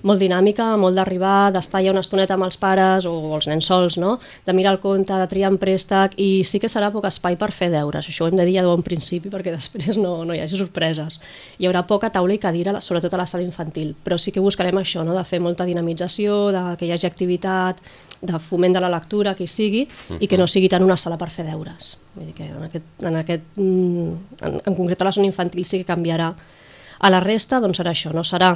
molt 0.06 0.22
dinàmica, 0.22 0.68
molt 0.80 0.98
d'arribar, 0.98 1.52
d'estar 1.56 1.82
ja 1.84 1.92
una 1.94 2.04
estoneta 2.06 2.36
amb 2.38 2.46
els 2.46 2.58
pares 2.62 3.08
o 3.10 3.14
els 3.36 3.48
nens 3.50 3.66
sols, 3.66 3.98
no? 4.02 4.16
de 4.46 4.54
mirar 4.54 4.76
el 4.76 4.80
compte, 4.84 5.14
de 5.18 5.28
triar 5.32 5.50
en 5.52 5.58
préstec 5.62 6.14
i 6.22 6.30
sí 6.46 6.62
que 6.62 6.70
serà 6.72 6.92
poc 6.94 7.08
espai 7.10 7.38
per 7.42 7.50
fer 7.56 7.72
deures. 7.74 8.08
Això 8.10 8.26
ho 8.26 8.30
hem 8.30 8.38
de 8.38 8.46
dir 8.46 8.58
ja 8.60 8.66
de 8.66 8.70
bon 8.70 8.86
principi 8.86 9.32
perquè 9.34 9.54
després 9.58 9.98
no, 9.98 10.18
no 10.28 10.38
hi 10.38 10.44
hagi 10.44 10.60
sorpreses. 10.62 11.20
Hi 11.58 11.70
haurà 11.70 11.86
poca 11.90 12.12
taula 12.14 12.38
i 12.38 12.42
cadira, 12.42 12.76
sobretot 12.82 13.14
a 13.18 13.22
la 13.24 13.28
sala 13.30 13.46
infantil, 13.46 13.96
però 14.06 14.20
sí 14.22 14.34
que 14.36 14.44
buscarem 14.44 14.78
això, 14.82 15.06
no? 15.08 15.18
de 15.18 15.26
fer 15.26 15.42
molta 15.42 15.66
dinamització, 15.66 16.52
de 16.54 16.66
que 16.80 16.86
hi 16.86 16.94
hagi 16.94 17.10
activitat, 17.10 17.82
de 18.26 18.40
foment 18.40 18.74
de 18.74 18.82
la 18.82 18.92
lectura, 18.94 19.36
que 19.36 19.46
hi 19.46 19.52
sigui, 19.52 19.86
i 20.20 20.30
que 20.30 20.38
no 20.38 20.48
sigui 20.48 20.70
tant 20.72 20.86
una 20.86 20.98
sala 20.98 21.18
per 21.18 21.32
fer 21.34 21.48
deures. 21.50 21.96
Vull 22.16 22.30
dir 22.30 22.38
que 22.38 22.48
en 22.48 22.64
aquest, 22.70 22.94
en, 23.04 23.18
aquest, 23.22 23.50
mm, 23.58 24.38
en, 24.48 24.62
en 24.62 24.78
concret 24.78 25.02
a 25.02 25.10
la 25.10 25.16
zona 25.18 25.30
infantil 25.30 25.66
sí 25.66 25.82
que 25.82 25.90
canviarà. 25.90 26.32
A 26.96 27.12
la 27.12 27.20
resta 27.20 27.60
doncs 27.60 27.82
serà 27.82 27.92
això, 27.92 28.14
no 28.16 28.24
serà 28.24 28.54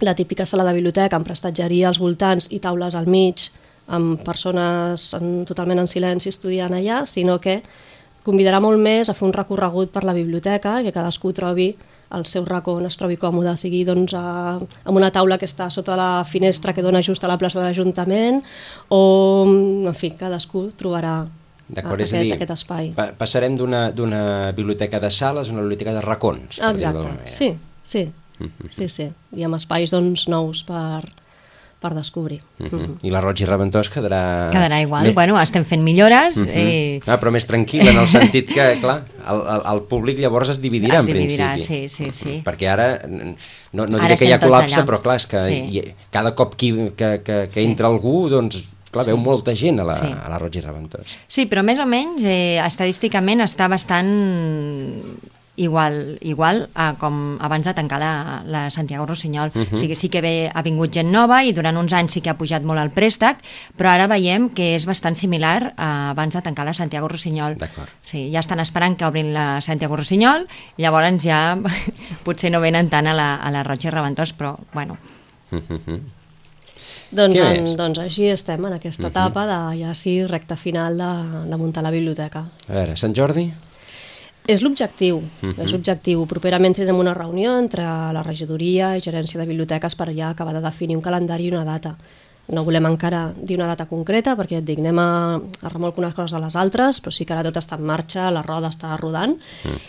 la 0.00 0.14
típica 0.14 0.46
sala 0.46 0.64
de 0.64 0.74
biblioteca 0.74 1.16
amb 1.16 1.26
prestatgeria 1.26 1.88
als 1.88 2.00
voltants 2.02 2.50
i 2.50 2.60
taules 2.60 2.94
al 2.94 3.06
mig, 3.06 3.48
amb 3.86 4.22
persones 4.24 5.12
en, 5.14 5.44
totalment 5.48 5.82
en 5.82 5.90
silenci 5.90 6.32
estudiant 6.32 6.72
allà, 6.74 7.04
sinó 7.06 7.38
que 7.40 7.60
convidarà 8.24 8.60
molt 8.64 8.80
més 8.80 9.10
a 9.10 9.14
fer 9.14 9.26
un 9.28 9.34
recorregut 9.36 9.92
per 9.92 10.04
la 10.04 10.14
biblioteca 10.16 10.78
i 10.80 10.86
que 10.86 10.94
cadascú 10.96 11.34
trobi 11.36 11.74
el 12.14 12.24
seu 12.30 12.44
racó 12.46 12.76
on 12.78 12.86
es 12.86 12.96
trobi 12.96 13.16
còmode, 13.20 13.56
sigui 13.58 13.82
doncs, 13.84 14.14
a, 14.16 14.56
amb 14.60 14.96
una 14.96 15.10
taula 15.12 15.38
que 15.40 15.48
està 15.48 15.68
sota 15.72 15.96
la 15.98 16.24
finestra 16.28 16.72
que 16.72 16.82
dona 16.84 17.02
just 17.02 17.24
a 17.24 17.30
la 17.30 17.38
plaça 17.40 17.58
de 17.58 17.66
l'Ajuntament 17.66 18.42
o, 18.88 19.00
en 19.88 19.96
fi, 19.98 20.14
cadascú 20.18 20.68
trobarà 20.78 21.24
D'acord, 21.64 21.96
aquest, 21.96 22.12
és 22.12 22.18
a 22.18 22.22
dir, 22.22 22.32
aquest 22.36 22.52
espai. 22.52 22.90
pa 22.96 23.06
passarem 23.16 23.56
d'una 23.56 24.52
biblioteca 24.56 25.00
de 25.00 25.10
sales 25.10 25.48
a 25.48 25.52
una 25.56 25.62
biblioteca 25.64 25.94
de 25.96 26.02
racons. 26.04 26.60
Exacte, 26.60 27.14
sí, 27.32 27.54
sí, 27.82 28.04
sí, 28.70 28.88
sí. 28.88 29.10
I 29.36 29.44
amb 29.44 29.54
espais 29.56 29.90
doncs, 29.90 30.26
nous 30.28 30.62
per, 30.64 31.04
per 31.84 31.92
descobrir. 31.94 32.40
Mhm. 32.58 32.98
I 33.04 33.10
la 33.12 33.20
Roig 33.20 33.40
i 33.42 33.44
Reventós 33.44 33.90
quedarà... 33.92 34.48
Quedarà 34.50 34.78
igual. 34.80 35.04
Més- 35.04 35.14
Bueno, 35.14 35.38
estem 35.40 35.64
fent 35.68 35.82
millores. 35.84 36.36
Mhm. 36.38 36.48
eh, 36.48 37.00
Ah, 37.06 37.18
però 37.20 37.30
més 37.30 37.46
tranquil, 37.46 37.86
en 37.86 37.98
el 37.98 38.08
sentit 38.08 38.48
que, 38.48 38.78
clar, 38.80 39.02
el, 39.28 39.40
el, 39.56 39.62
el 39.74 39.82
públic 39.90 40.18
llavors 40.18 40.48
es 40.54 40.60
dividirà, 40.62 40.98
Es 40.98 41.04
en 41.04 41.06
dividirà, 41.12 41.50
principi. 41.54 41.88
sí, 41.88 42.10
sí, 42.10 42.10
sí. 42.12 42.42
Perquè 42.44 42.68
ara, 42.72 42.86
no, 43.06 43.86
no 43.86 43.98
Ara 43.98 44.06
diré 44.06 44.16
que 44.16 44.24
hi 44.30 44.32
ha 44.32 44.40
col·lapse, 44.40 44.78
allà. 44.80 44.86
però 44.86 45.00
clar, 45.02 45.16
és 45.16 45.26
que 45.26 45.44
Sí. 45.44 45.58
hi, 45.76 45.94
cada 46.10 46.34
cop 46.34 46.54
que, 46.56 46.92
que, 46.96 47.20
que, 47.22 47.48
que 47.52 47.60
Sí. 47.60 47.66
entra 47.66 47.88
algú, 47.88 48.30
doncs, 48.30 48.62
clar, 48.90 49.04
veu 49.04 49.16
molta 49.18 49.52
gent 49.54 49.80
a 49.80 49.84
la, 49.84 49.96
Sí. 49.98 50.06
a 50.08 50.28
la 50.30 50.38
Roig 50.38 50.54
i 50.56 50.60
Reventós. 50.62 51.16
Sí, 51.28 51.44
però 51.50 51.62
més 51.62 51.78
o 51.80 51.84
menys 51.84 52.22
eh, 52.24 52.60
estadísticament 52.64 53.40
està 53.42 53.68
bastant 53.68 54.08
igual, 55.56 56.18
igual 56.20 56.68
a 56.74 56.94
com 56.98 57.36
abans 57.40 57.64
de 57.64 57.74
tancar 57.74 58.00
la, 58.00 58.42
la 58.46 58.70
Santiago 58.70 59.06
Rossinyol. 59.06 59.52
Uh 59.54 59.58
Mhm. 59.58 59.66
-huh. 59.70 59.74
o 59.74 59.78
sigui, 59.78 59.94
sí 59.96 60.08
que 60.08 60.20
ve, 60.20 60.50
ha 60.52 60.62
vingut 60.62 60.92
gent 60.92 61.10
nova 61.12 61.44
i 61.44 61.52
durant 61.52 61.76
uns 61.76 61.92
anys 61.92 62.12
sí 62.12 62.20
que 62.20 62.30
ha 62.30 62.36
pujat 62.36 62.62
molt 62.62 62.80
el 62.80 62.90
préstec, 62.90 63.36
però 63.78 63.90
ara 63.90 64.06
veiem 64.08 64.48
que 64.50 64.74
és 64.76 64.84
bastant 64.86 65.14
similar 65.16 65.72
a 65.76 66.10
abans 66.10 66.34
de 66.34 66.42
tancar 66.42 66.64
la 66.66 66.74
Santiago 66.74 67.08
Rossinyol. 67.08 67.56
Sí, 68.02 68.30
ja 68.32 68.40
estan 68.40 68.58
esperant 68.60 68.96
que 68.96 69.04
obrin 69.06 69.32
la 69.32 69.60
Santiago 69.60 69.96
Rossinyol, 69.96 70.46
llavors 70.76 71.22
ja 71.22 71.56
potser 72.24 72.50
no 72.50 72.60
venen 72.60 72.88
tant 72.90 73.06
a 73.06 73.14
la, 73.14 73.36
a 73.36 73.50
la 73.50 73.62
Roig 73.62 73.84
i 73.84 73.90
Reventós, 73.90 74.32
però 74.36 74.56
bueno, 74.72 74.96
Doncs, 77.14 77.38
Què 77.38 77.46
en, 77.58 77.62
més? 77.64 77.76
doncs 77.76 77.98
així 78.02 78.24
estem 78.32 78.64
en 78.66 78.72
aquesta 78.72 79.06
etapa 79.06 79.44
de 79.46 79.78
ja 79.84 79.94
sí, 79.94 80.26
recta 80.26 80.56
final 80.56 80.96
de, 80.98 81.48
de 81.50 81.56
muntar 81.56 81.84
la 81.84 81.92
biblioteca. 81.94 82.48
A 82.68 82.72
veure, 82.72 82.96
Sant 82.96 83.14
Jordi? 83.14 83.52
És 84.44 84.60
l'objectiu, 84.60 85.22
és 85.56 85.72
l'objectiu. 85.72 86.26
Properament 86.28 86.74
tindrem 86.76 86.98
una 87.00 87.14
reunió 87.16 87.54
entre 87.56 87.84
la 88.12 88.22
regidoria 88.26 88.90
i 88.96 89.00
gerència 89.04 89.40
de 89.40 89.46
biblioteques 89.48 89.96
per 89.96 90.10
ja 90.12 90.28
acabar 90.34 90.52
de 90.52 90.60
definir 90.60 90.98
un 90.98 91.02
calendari 91.02 91.48
i 91.48 91.54
una 91.54 91.64
data. 91.64 91.94
No 92.52 92.60
volem 92.66 92.84
encara 92.84 93.30
dir 93.34 93.56
una 93.56 93.70
data 93.70 93.86
concreta 93.88 94.34
perquè 94.36 94.58
et 94.60 94.66
dic, 94.68 94.82
anem 94.82 95.00
a, 95.00 95.08
a 95.64 95.72
remolc 95.72 95.96
unes 95.96 96.12
coses 96.12 96.36
a 96.36 96.42
les 96.42 96.58
altres, 96.60 97.00
però 97.00 97.14
sí 97.16 97.24
que 97.24 97.32
ara 97.32 97.44
tot 97.46 97.56
està 97.56 97.78
en 97.80 97.86
marxa, 97.88 98.28
la 98.30 98.42
roda 98.44 98.68
està 98.68 98.92
rodant 99.00 99.38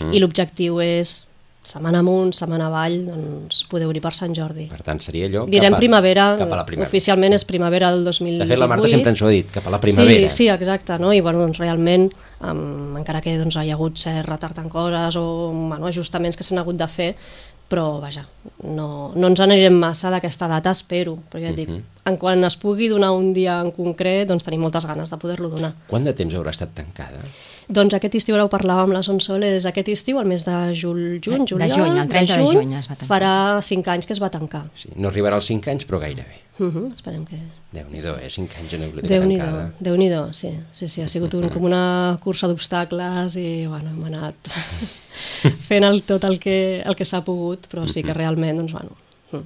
i 0.07 0.23
l'objectiu 0.23 0.79
és 0.79 1.25
setmana 1.65 1.99
amunt, 2.03 2.33
setmana 2.37 2.67
avall, 2.69 2.95
doncs 3.07 3.63
poder 3.71 3.87
obrir 3.89 4.01
per 4.03 4.13
Sant 4.15 4.35
Jordi. 4.37 4.67
Per 4.71 4.81
tant, 4.85 5.01
seria 5.03 5.27
allò... 5.29 5.45
Direm 5.49 5.73
cap 5.73 5.79
a, 5.79 5.81
primavera, 5.81 6.25
Cap 6.39 6.51
a 6.53 6.59
la 6.61 6.65
primavera. 6.67 6.89
oficialment 6.91 7.33
és 7.37 7.45
primavera 7.49 7.89
del 7.95 8.05
2018. 8.05 8.43
De 8.43 8.49
fet, 8.53 8.61
la 8.61 8.69
Marta 8.71 8.91
sempre 8.91 9.13
ens 9.15 9.21
ho 9.23 9.29
ha 9.29 9.33
dit, 9.33 9.49
cap 9.53 9.65
a 9.67 9.73
la 9.75 9.81
primavera. 9.83 10.29
Sí, 10.29 10.35
sí, 10.45 10.49
exacte, 10.53 10.99
no? 11.01 11.11
I 11.13 11.21
bueno, 11.25 11.41
doncs 11.43 11.59
realment, 11.61 12.07
um, 12.45 12.95
encara 13.01 13.21
que 13.25 13.35
doncs, 13.41 13.57
hi 13.61 13.73
ha 13.73 13.77
hagut 13.79 13.97
cert 14.01 14.29
retard 14.29 14.61
en 14.61 14.69
coses 14.69 15.17
o 15.19 15.25
bueno, 15.53 15.87
ajustaments 15.89 16.37
que 16.37 16.45
s'han 16.47 16.61
hagut 16.61 16.77
de 16.79 16.87
fer, 16.87 17.11
però 17.69 17.99
vaja, 17.99 18.25
no, 18.63 19.11
no 19.15 19.27
ens 19.27 19.39
anirem 19.41 19.73
massa 19.73 20.11
d'aquesta 20.13 20.47
data, 20.47 20.71
espero, 20.71 21.17
però 21.31 21.41
ja 21.41 21.49
et 21.49 21.55
dic, 21.55 21.69
Mhm. 21.69 21.81
en 22.05 22.17
quan 22.17 22.43
es 22.43 22.55
pugui 22.57 22.87
donar 22.87 23.11
un 23.11 23.33
dia 23.33 23.59
en 23.61 23.71
concret, 23.71 24.27
doncs 24.27 24.43
tenim 24.43 24.61
moltes 24.61 24.85
ganes 24.85 25.09
de 25.09 25.17
poder-lo 25.17 25.49
donar. 25.49 25.73
Quant 25.87 26.03
de 26.05 26.13
temps 26.13 26.33
haurà 26.35 26.51
estat 26.51 26.69
tancada? 26.75 27.19
Doncs 27.67 27.93
aquest 27.95 28.13
estiu, 28.15 28.35
ara 28.35 28.45
ho 28.45 28.49
parlàvem 28.49 28.83
amb 28.83 28.93
la 28.93 29.01
Sonsoles, 29.01 29.65
aquest 29.65 29.89
estiu, 29.89 30.19
el 30.19 30.25
mes 30.27 30.45
de 30.45 30.73
jul, 30.75 31.19
juny, 31.19 31.45
De- 31.45 31.55
de 31.57 31.69
juliol, 31.69 31.87
juny, 31.89 31.97
el 31.99 32.07
30 32.09 32.37
de 32.37 32.43
juny 32.45 32.73
es 32.75 32.87
va 32.89 32.95
tancar. 32.95 33.07
farà 33.09 33.61
5 33.63 33.87
anys 33.89 34.05
que 34.05 34.13
es 34.13 34.21
va 34.21 34.29
tancar. 34.29 34.65
Sí, 34.75 34.89
no 34.95 35.09
arribarà 35.09 35.33
als 35.33 35.45
5 35.47 35.67
anys, 35.71 35.87
però 35.87 35.99
gairebé. 35.99 36.44
Uh 36.57 36.71
-huh, 36.71 36.93
esperem 36.93 37.25
que... 37.25 37.37
Déu-n'hi-do, 37.73 38.15
eh? 38.15 38.29
5 38.29 38.55
anys 38.59 38.73
en 38.73 38.79
una 38.79 38.87
biblioteca 38.87 39.13
Déu-n'hi-do, 39.13 39.45
tancada. 39.45 39.73
déu 39.79 40.33
sí, 40.33 40.51
sí, 40.71 40.87
sí, 40.89 41.01
ha 41.01 41.09
sigut 41.09 41.33
un, 41.33 41.49
com 41.49 41.63
una 41.63 42.17
cursa 42.23 42.47
d'obstacles 42.47 43.35
i 43.35 43.67
bueno, 43.67 43.89
hem 43.89 44.03
anat 44.05 44.35
fent 45.67 45.83
el, 45.83 46.03
tot 46.03 46.23
el 46.23 46.39
que, 46.39 46.81
el 46.85 46.95
que 46.95 47.03
s'ha 47.05 47.23
pogut, 47.23 47.67
però 47.67 47.87
sí 47.87 48.03
que 48.03 48.13
realment, 48.13 48.57
doncs, 48.57 48.71
bueno... 48.71 48.91
mm. 49.31 49.43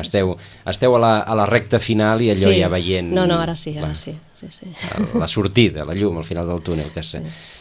Esteu, 0.00 0.36
esteu 0.66 0.94
a, 0.96 0.98
la, 0.98 1.20
a 1.20 1.34
la 1.34 1.46
recta 1.46 1.78
final 1.78 2.22
i 2.22 2.30
allò 2.30 2.52
sí. 2.52 2.60
ja 2.60 2.68
veient... 2.68 3.12
No, 3.12 3.26
no, 3.26 3.40
ara 3.40 3.56
sí, 3.56 3.76
ara 3.76 3.88
la, 3.88 3.94
sí, 3.94 4.14
sí, 4.50 4.66
sí. 4.72 5.18
La 5.18 5.28
sortida, 5.28 5.84
la 5.84 5.94
llum 5.94 6.18
al 6.18 6.24
final 6.24 6.46
del 6.48 6.62
túnel 6.62 6.90
que 6.92 7.00
es, 7.00 7.16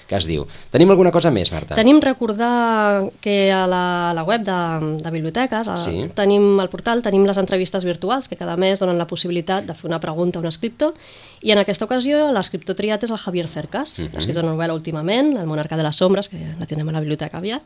que 0.07 0.15
es 0.15 0.25
diu. 0.25 0.45
Tenim 0.71 0.89
alguna 0.91 1.11
cosa 1.11 1.31
més, 1.31 1.51
Marta? 1.51 1.75
Tenim 1.75 2.01
recordar 2.01 3.09
que 3.21 3.51
a 3.51 3.65
la, 3.67 4.09
a 4.11 4.13
la 4.13 4.23
web 4.23 4.41
de, 4.43 4.57
de 5.03 5.11
biblioteques, 5.11 5.67
a, 5.67 5.77
Sí. 5.77 6.09
tenim 6.15 6.59
al 6.59 6.69
portal, 6.69 7.01
tenim 7.01 7.25
les 7.25 7.38
entrevistes 7.38 7.85
virtuals 7.85 8.27
que 8.27 8.35
cada 8.35 8.57
mes 8.57 8.79
donen 8.79 8.97
la 8.97 9.07
possibilitat 9.07 9.65
de 9.65 9.73
fer 9.73 9.88
una 9.89 10.00
pregunta 10.00 10.39
a 10.39 10.41
un 10.41 10.47
escriptor 10.47 10.93
i 11.41 11.51
en 11.51 11.57
aquesta 11.59 11.85
ocasió 11.85 12.31
l'escriptor 12.31 12.75
triat 12.75 13.03
és 13.03 13.11
el 13.11 13.17
Javier 13.17 13.47
Cercas, 13.47 14.00
uh 14.00 14.03
-huh. 14.05 14.15
ha 14.15 14.17
escrit 14.17 14.38
una 14.38 14.51
novel·la 14.53 14.73
últimament, 14.73 15.38
El 15.38 15.47
monarca 15.47 15.77
de 15.77 15.83
les 15.83 15.95
sombres, 15.95 16.29
que 16.29 16.38
la 16.59 16.65
tindrem 16.65 16.89
a 16.89 16.91
la 16.91 17.00
biblioteca 17.00 17.38
aviat, 17.38 17.63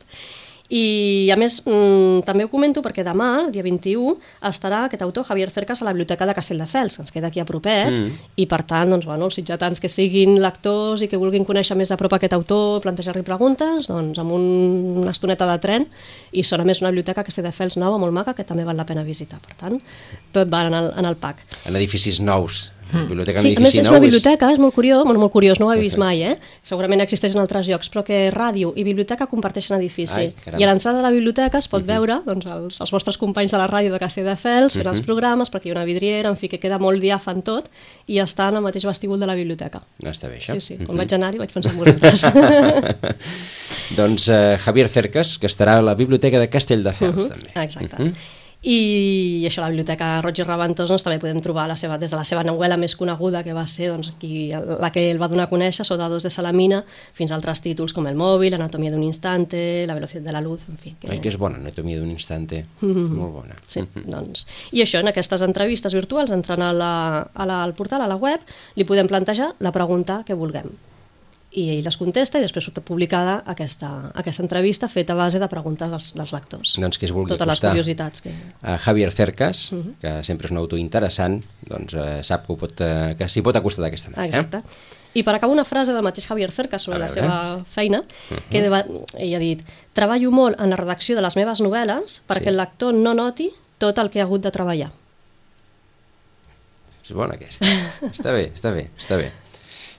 i 0.72 1.30
a 1.30 1.36
més 1.38 1.60
mmm, 1.62 2.24
també 2.26 2.46
ho 2.46 2.50
comento 2.50 2.82
perquè 2.82 3.04
demà, 3.06 3.28
el 3.44 3.52
dia 3.54 3.62
21, 3.62 4.16
estarà 4.50 4.84
aquest 4.86 5.04
autor, 5.06 5.26
Javier 5.28 5.50
Cercas, 5.54 5.82
a 5.82 5.86
la 5.86 5.92
biblioteca 5.94 6.26
de 6.26 6.34
Castelldefels, 6.34 6.96
que 6.96 7.04
ens 7.04 7.14
queda 7.14 7.30
aquí 7.30 7.40
a 7.40 7.46
propet, 7.46 7.92
mm. 7.92 8.32
i 8.42 8.48
per 8.50 8.62
tant, 8.66 8.90
doncs, 8.90 9.06
bueno, 9.06 9.30
els 9.30 9.38
sitjatans 9.38 9.82
que 9.82 9.90
siguin 9.92 10.36
lectors 10.42 11.04
i 11.06 11.10
que 11.10 11.20
vulguin 11.20 11.46
conèixer 11.46 11.78
més 11.78 11.92
de 11.92 11.98
prop 12.00 12.16
aquest 12.18 12.34
autor, 12.34 12.82
plantejar-li 12.84 13.22
preguntes, 13.26 13.90
doncs 13.90 14.18
amb 14.22 14.34
un, 14.34 14.46
una 15.04 15.14
estoneta 15.14 15.48
de 15.52 15.58
tren, 15.62 15.86
i 16.32 16.42
són 16.46 16.64
a 16.64 16.68
més 16.68 16.82
una 16.82 16.90
biblioteca 16.94 17.22
a 17.22 17.28
Castelldefels 17.28 17.78
nova, 17.78 18.00
molt 18.02 18.14
maca, 18.16 18.34
que 18.34 18.46
també 18.46 18.66
val 18.66 18.78
la 18.78 18.88
pena 18.88 19.06
visitar. 19.06 19.38
Per 19.44 19.54
tant, 19.60 19.78
tot 20.34 20.50
va 20.50 20.66
en 20.66 20.74
el, 20.74 20.90
en 20.98 21.06
el 21.06 21.20
pack. 21.20 21.46
En 21.66 21.78
edificis 21.78 22.18
nous. 22.20 22.66
Biblioteca 22.92 23.40
en 23.40 23.42
Sí, 23.42 23.54
a 23.56 23.62
més 23.62 23.74
és 23.74 23.88
una 23.90 23.98
biblioteca, 24.02 24.50
és 24.54 24.60
molt 24.62 24.74
curiós, 24.74 25.02
bueno, 25.04 25.18
molt 25.20 25.32
curiós, 25.34 25.58
no 25.60 25.66
ho 25.66 25.72
he 25.74 25.78
vist 25.80 25.98
mai, 25.98 26.22
eh? 26.22 26.36
Segurament 26.66 27.02
existeix 27.02 27.34
en 27.34 27.42
altres 27.42 27.66
llocs, 27.66 27.90
però 27.92 28.04
que 28.06 28.30
ràdio 28.34 28.72
i 28.78 28.84
biblioteca 28.86 29.26
comparteixen 29.30 29.76
edifici. 29.78 30.28
Ai. 30.28 30.54
I 30.54 30.64
a 30.64 30.70
l'entrada 30.70 31.00
de 31.00 31.06
la 31.06 31.10
biblioteca 31.14 31.58
es 31.58 31.68
pot 31.72 31.84
veure 31.86 32.20
doncs, 32.26 32.46
els, 32.46 32.80
els 32.84 32.94
vostres 32.94 33.18
companys 33.18 33.54
de 33.54 33.60
la 33.60 33.66
ràdio 33.70 33.92
de 33.94 34.00
Castelldefels 34.02 34.78
fent 34.78 34.92
els 34.92 35.02
programes, 35.04 35.50
perquè 35.50 35.70
hi 35.70 35.74
ha 35.74 35.78
una 35.78 35.86
vidriera, 35.88 36.30
en 36.30 36.38
fi, 36.38 36.50
que 36.52 36.60
queda 36.62 36.78
molt 36.82 37.02
diàfan 37.02 37.42
tot, 37.46 37.68
i 38.06 38.20
està 38.22 38.50
en 38.52 38.60
el 38.60 38.66
mateix 38.66 38.86
vestíbul 38.86 39.20
de 39.20 39.26
la 39.28 39.34
biblioteca. 39.38 39.82
No 40.04 40.14
està 40.14 40.30
bé, 40.30 40.40
això? 40.40 40.54
Sí, 40.54 40.76
sí, 40.76 40.80
quan 40.84 41.02
vaig 41.02 41.12
anar-hi 41.16 41.42
vaig 41.42 41.52
pensar 41.52 41.74
en 41.74 41.82
vosaltres. 41.82 42.24
doncs 43.98 44.30
eh, 44.30 44.56
Javier 44.62 44.88
Cercas, 44.92 45.36
que 45.42 45.50
estarà 45.50 45.80
a 45.80 45.84
la 45.84 45.98
biblioteca 45.98 46.38
de 46.42 46.50
Castelldefels, 46.52 47.30
també. 47.34 47.54
Exacte. 47.66 48.12
I 48.64 49.44
això, 49.46 49.60
la 49.60 49.68
Biblioteca 49.68 50.16
Roig 50.24 50.40
i 50.40 50.44
Reventós 50.46 50.88
doncs, 50.90 51.04
també 51.04 51.20
podem 51.22 51.38
trobar 51.44 51.66
la 51.68 51.76
seva, 51.78 51.98
des 52.00 52.10
de 52.10 52.18
la 52.18 52.24
seva 52.24 52.42
novel·la 52.46 52.78
més 52.80 52.96
coneguda, 52.96 53.42
que 53.44 53.54
va 53.54 53.66
ser 53.70 53.90
doncs, 53.92 54.14
qui, 54.18 54.48
la 54.56 54.90
que 54.94 55.04
el 55.10 55.20
va 55.22 55.28
donar 55.28 55.44
a 55.46 55.50
conèixer, 55.50 55.84
Soldados 55.86 56.24
de 56.24 56.32
Salamina, 56.32 56.80
fins 57.14 57.30
a 57.30 57.36
altres 57.36 57.62
títols 57.62 57.94
com 57.94 58.08
El 58.08 58.16
mòbil, 58.18 58.56
Anatomia 58.56 58.90
d'un 58.94 59.04
instante, 59.04 59.84
La 59.86 59.94
velocitat 59.94 60.24
de 60.24 60.34
la 60.34 60.40
luz, 60.40 60.64
en 60.70 60.80
fi. 60.80 60.96
Que... 60.98 61.12
Ai, 61.12 61.20
que 61.20 61.30
és 61.30 61.38
bona, 61.38 61.60
anatomia 61.60 62.00
d'un 62.00 62.10
instante. 62.10 62.64
Molt 62.80 63.36
bona. 63.36 63.60
Sí, 63.68 63.84
doncs. 64.02 64.46
I 64.72 64.82
això, 64.82 65.04
en 65.04 65.12
aquestes 65.12 65.44
entrevistes 65.46 65.94
virtuals, 65.94 66.32
entrant 66.34 66.64
a 66.64 66.72
la, 66.72 66.92
a 67.22 67.46
la, 67.46 67.62
al 67.62 67.76
portal, 67.78 68.02
a 68.02 68.10
la 68.10 68.18
web, 68.18 68.42
li 68.74 68.88
podem 68.88 69.06
plantejar 69.06 69.52
la 69.60 69.74
pregunta 69.76 70.22
que 70.26 70.34
vulguem. 70.34 70.72
I 71.56 71.62
ell 71.72 71.86
les 71.86 71.96
contesta 71.96 72.36
i 72.36 72.42
després 72.44 72.66
surt 72.68 72.82
publicada 72.84 73.38
aquesta, 73.48 73.88
aquesta 74.20 74.42
entrevista 74.44 74.90
feta 74.92 75.14
a 75.14 75.16
base 75.16 75.38
de 75.40 75.46
preguntes 75.48 75.88
dels, 75.88 76.10
dels 76.18 76.32
lectors. 76.34 76.74
Doncs 76.76 76.98
que 77.00 77.06
es 77.08 77.12
vulgui 77.16 77.32
Totes 77.32 77.48
les 77.48 77.62
curiositats 77.64 78.20
que... 78.20 78.34
a 78.60 78.74
Javier 78.84 79.08
Cercas, 79.12 79.70
Mhm. 79.72 79.94
que 80.02 80.12
sempre 80.22 80.46
és 80.46 80.52
un 80.52 80.58
autor 80.60 80.78
interessant, 80.78 81.38
doncs 81.66 81.94
eh, 81.96 82.20
sap 82.22 82.44
que, 82.46 82.52
ho 82.52 82.56
pot, 82.60 82.80
eh, 82.84 83.14
que 83.16 83.28
s'hi 83.32 83.40
pot 83.42 83.56
acostar 83.56 83.86
d'aquesta 83.86 84.10
manera. 84.12 84.26
Exacte. 84.26 84.60
I 85.16 85.22
per 85.24 85.32
acabar 85.34 85.54
una 85.54 85.64
frase 85.64 85.94
del 85.96 86.02
mateix 86.04 86.26
Javier 86.28 86.50
Cercas 86.52 86.82
sobre 86.82 86.98
la. 86.98 87.06
Mhm. 87.06 87.14
seva 87.14 87.64
feina, 87.72 88.02
que 88.50 88.68
va, 88.68 88.84
ell 89.16 89.34
ha 89.34 89.38
dit 89.40 89.62
treballo 89.96 90.30
molt 90.30 90.60
en 90.60 90.68
la 90.68 90.76
redacció 90.76 91.16
de 91.16 91.22
les 91.24 91.36
meves 91.36 91.62
novel·les 91.64 92.20
perquè 92.28 92.42
Sí. 92.42 92.48
el 92.52 92.58
lector 92.58 92.92
no 92.92 93.14
noti 93.14 93.48
tot 93.78 93.96
el 93.98 94.10
que 94.10 94.20
ha 94.20 94.24
hagut 94.24 94.42
de 94.42 94.50
treballar. 94.52 94.90
És 97.06 97.12
bona 97.14 97.34
aquesta. 97.38 97.64
està 98.12 98.32
bé, 98.34 98.52
està 98.52 98.72
bé, 98.74 98.90
està 98.98 99.16
bé. 99.16 99.32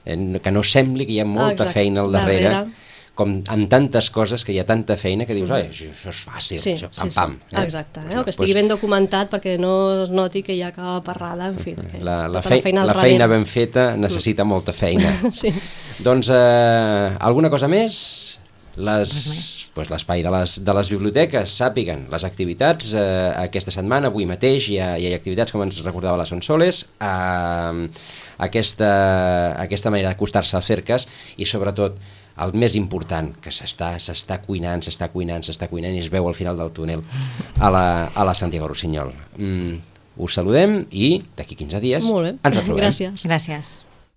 Que 0.08 0.50
no 0.54 0.62
sembli 0.64 1.04
que 1.06 1.12
hi 1.12 1.20
ha 1.20 1.26
molta 1.28 1.64
Exacte, 1.66 1.74
feina 1.80 2.00
al 2.00 2.12
darrere, 2.14 2.48
darrere. 2.48 2.86
com 3.18 3.32
amb 3.50 3.66
tantes 3.68 4.08
coses 4.14 4.44
que 4.46 4.52
hi 4.54 4.60
ha 4.62 4.64
tanta 4.64 4.94
feina 4.96 5.26
que 5.26 5.34
dius, 5.34 5.50
ai, 5.50 5.64
això, 5.72 5.88
això 5.90 6.12
és 6.14 6.20
fàcil, 6.28 6.58
Sí, 6.62 6.72
això, 6.78 6.88
sí, 6.92 7.00
pam, 7.02 7.10
sí. 7.10 7.18
pam. 7.18 7.64
Exacte, 7.64 8.00
eh? 8.00 8.08
Doncs 8.12 8.20
o 8.20 8.24
que 8.24 8.30
estigui 8.30 8.54
ben 8.54 8.68
documentat 8.70 9.28
perquè 9.32 9.56
no 9.58 9.72
es 10.04 10.10
noti 10.14 10.44
que 10.46 10.54
hi 10.54 10.62
ha 10.62 10.70
cap 10.72 11.04
parrada, 11.04 11.48
en 11.50 11.58
fi. 11.58 11.74
que 11.74 11.98
La, 12.00 12.28
la, 12.28 12.38
tota 12.40 12.48
fei, 12.54 12.62
feina 12.62 12.82
al 12.86 12.92
la 12.92 12.94
feina 13.00 13.26
ben 13.26 13.44
feta 13.44 13.88
necessita 13.96 14.44
molta 14.44 14.72
feina. 14.72 15.10
Sí. 15.34 15.50
Doncs 15.98 16.30
eh, 16.30 17.16
alguna 17.18 17.50
cosa 17.50 17.66
més? 17.68 18.38
Les, 18.78 19.67
pues, 19.74 19.90
l'espai 19.92 20.22
de, 20.24 20.30
les, 20.34 20.58
de 20.64 20.74
les 20.76 20.90
biblioteques 20.92 21.56
sàpiguen 21.60 22.06
les 22.12 22.24
activitats 22.26 22.92
eh, 22.94 23.02
aquesta 23.44 23.74
setmana, 23.74 24.10
avui 24.12 24.26
mateix 24.28 24.68
hi 24.72 24.78
ha, 24.82 24.92
hi 24.98 25.08
ha 25.10 25.16
activitats 25.18 25.54
com 25.54 25.64
ens 25.64 25.82
recordava 25.86 26.18
la 26.20 26.26
Sonsoles 26.28 26.84
eh, 27.00 27.88
aquesta, 28.48 28.92
aquesta 29.64 29.92
manera 29.94 30.12
d'acostar-se 30.14 30.56
a 30.58 30.62
cerques 30.64 31.08
i 31.36 31.46
sobretot 31.48 31.98
el 32.38 32.54
més 32.54 32.76
important, 32.78 33.32
que 33.42 33.50
s'està 33.50 33.96
s'està 33.98 34.38
cuinant, 34.44 34.82
s'està 34.84 35.08
cuinant, 35.10 35.42
s'està 35.42 35.66
cuinant 35.70 35.96
i 35.96 36.04
es 36.04 36.10
veu 36.12 36.28
al 36.28 36.36
final 36.38 36.58
del 36.60 36.70
túnel 36.76 37.02
a 37.58 37.70
la, 37.74 37.84
a 38.14 38.26
la 38.28 38.34
Santiago 38.38 38.68
Rossinyol. 38.70 39.10
Mm, 39.40 39.80
us 40.22 40.38
saludem 40.38 40.84
i 40.94 41.16
d'aquí 41.38 41.58
15 41.58 41.82
dies 41.82 42.06
Molt 42.06 42.26
bé, 42.28 42.32
ens 42.38 42.56
retrobem. 42.60 42.84
gràcies. 42.84 43.26
gràcies. 43.26 43.87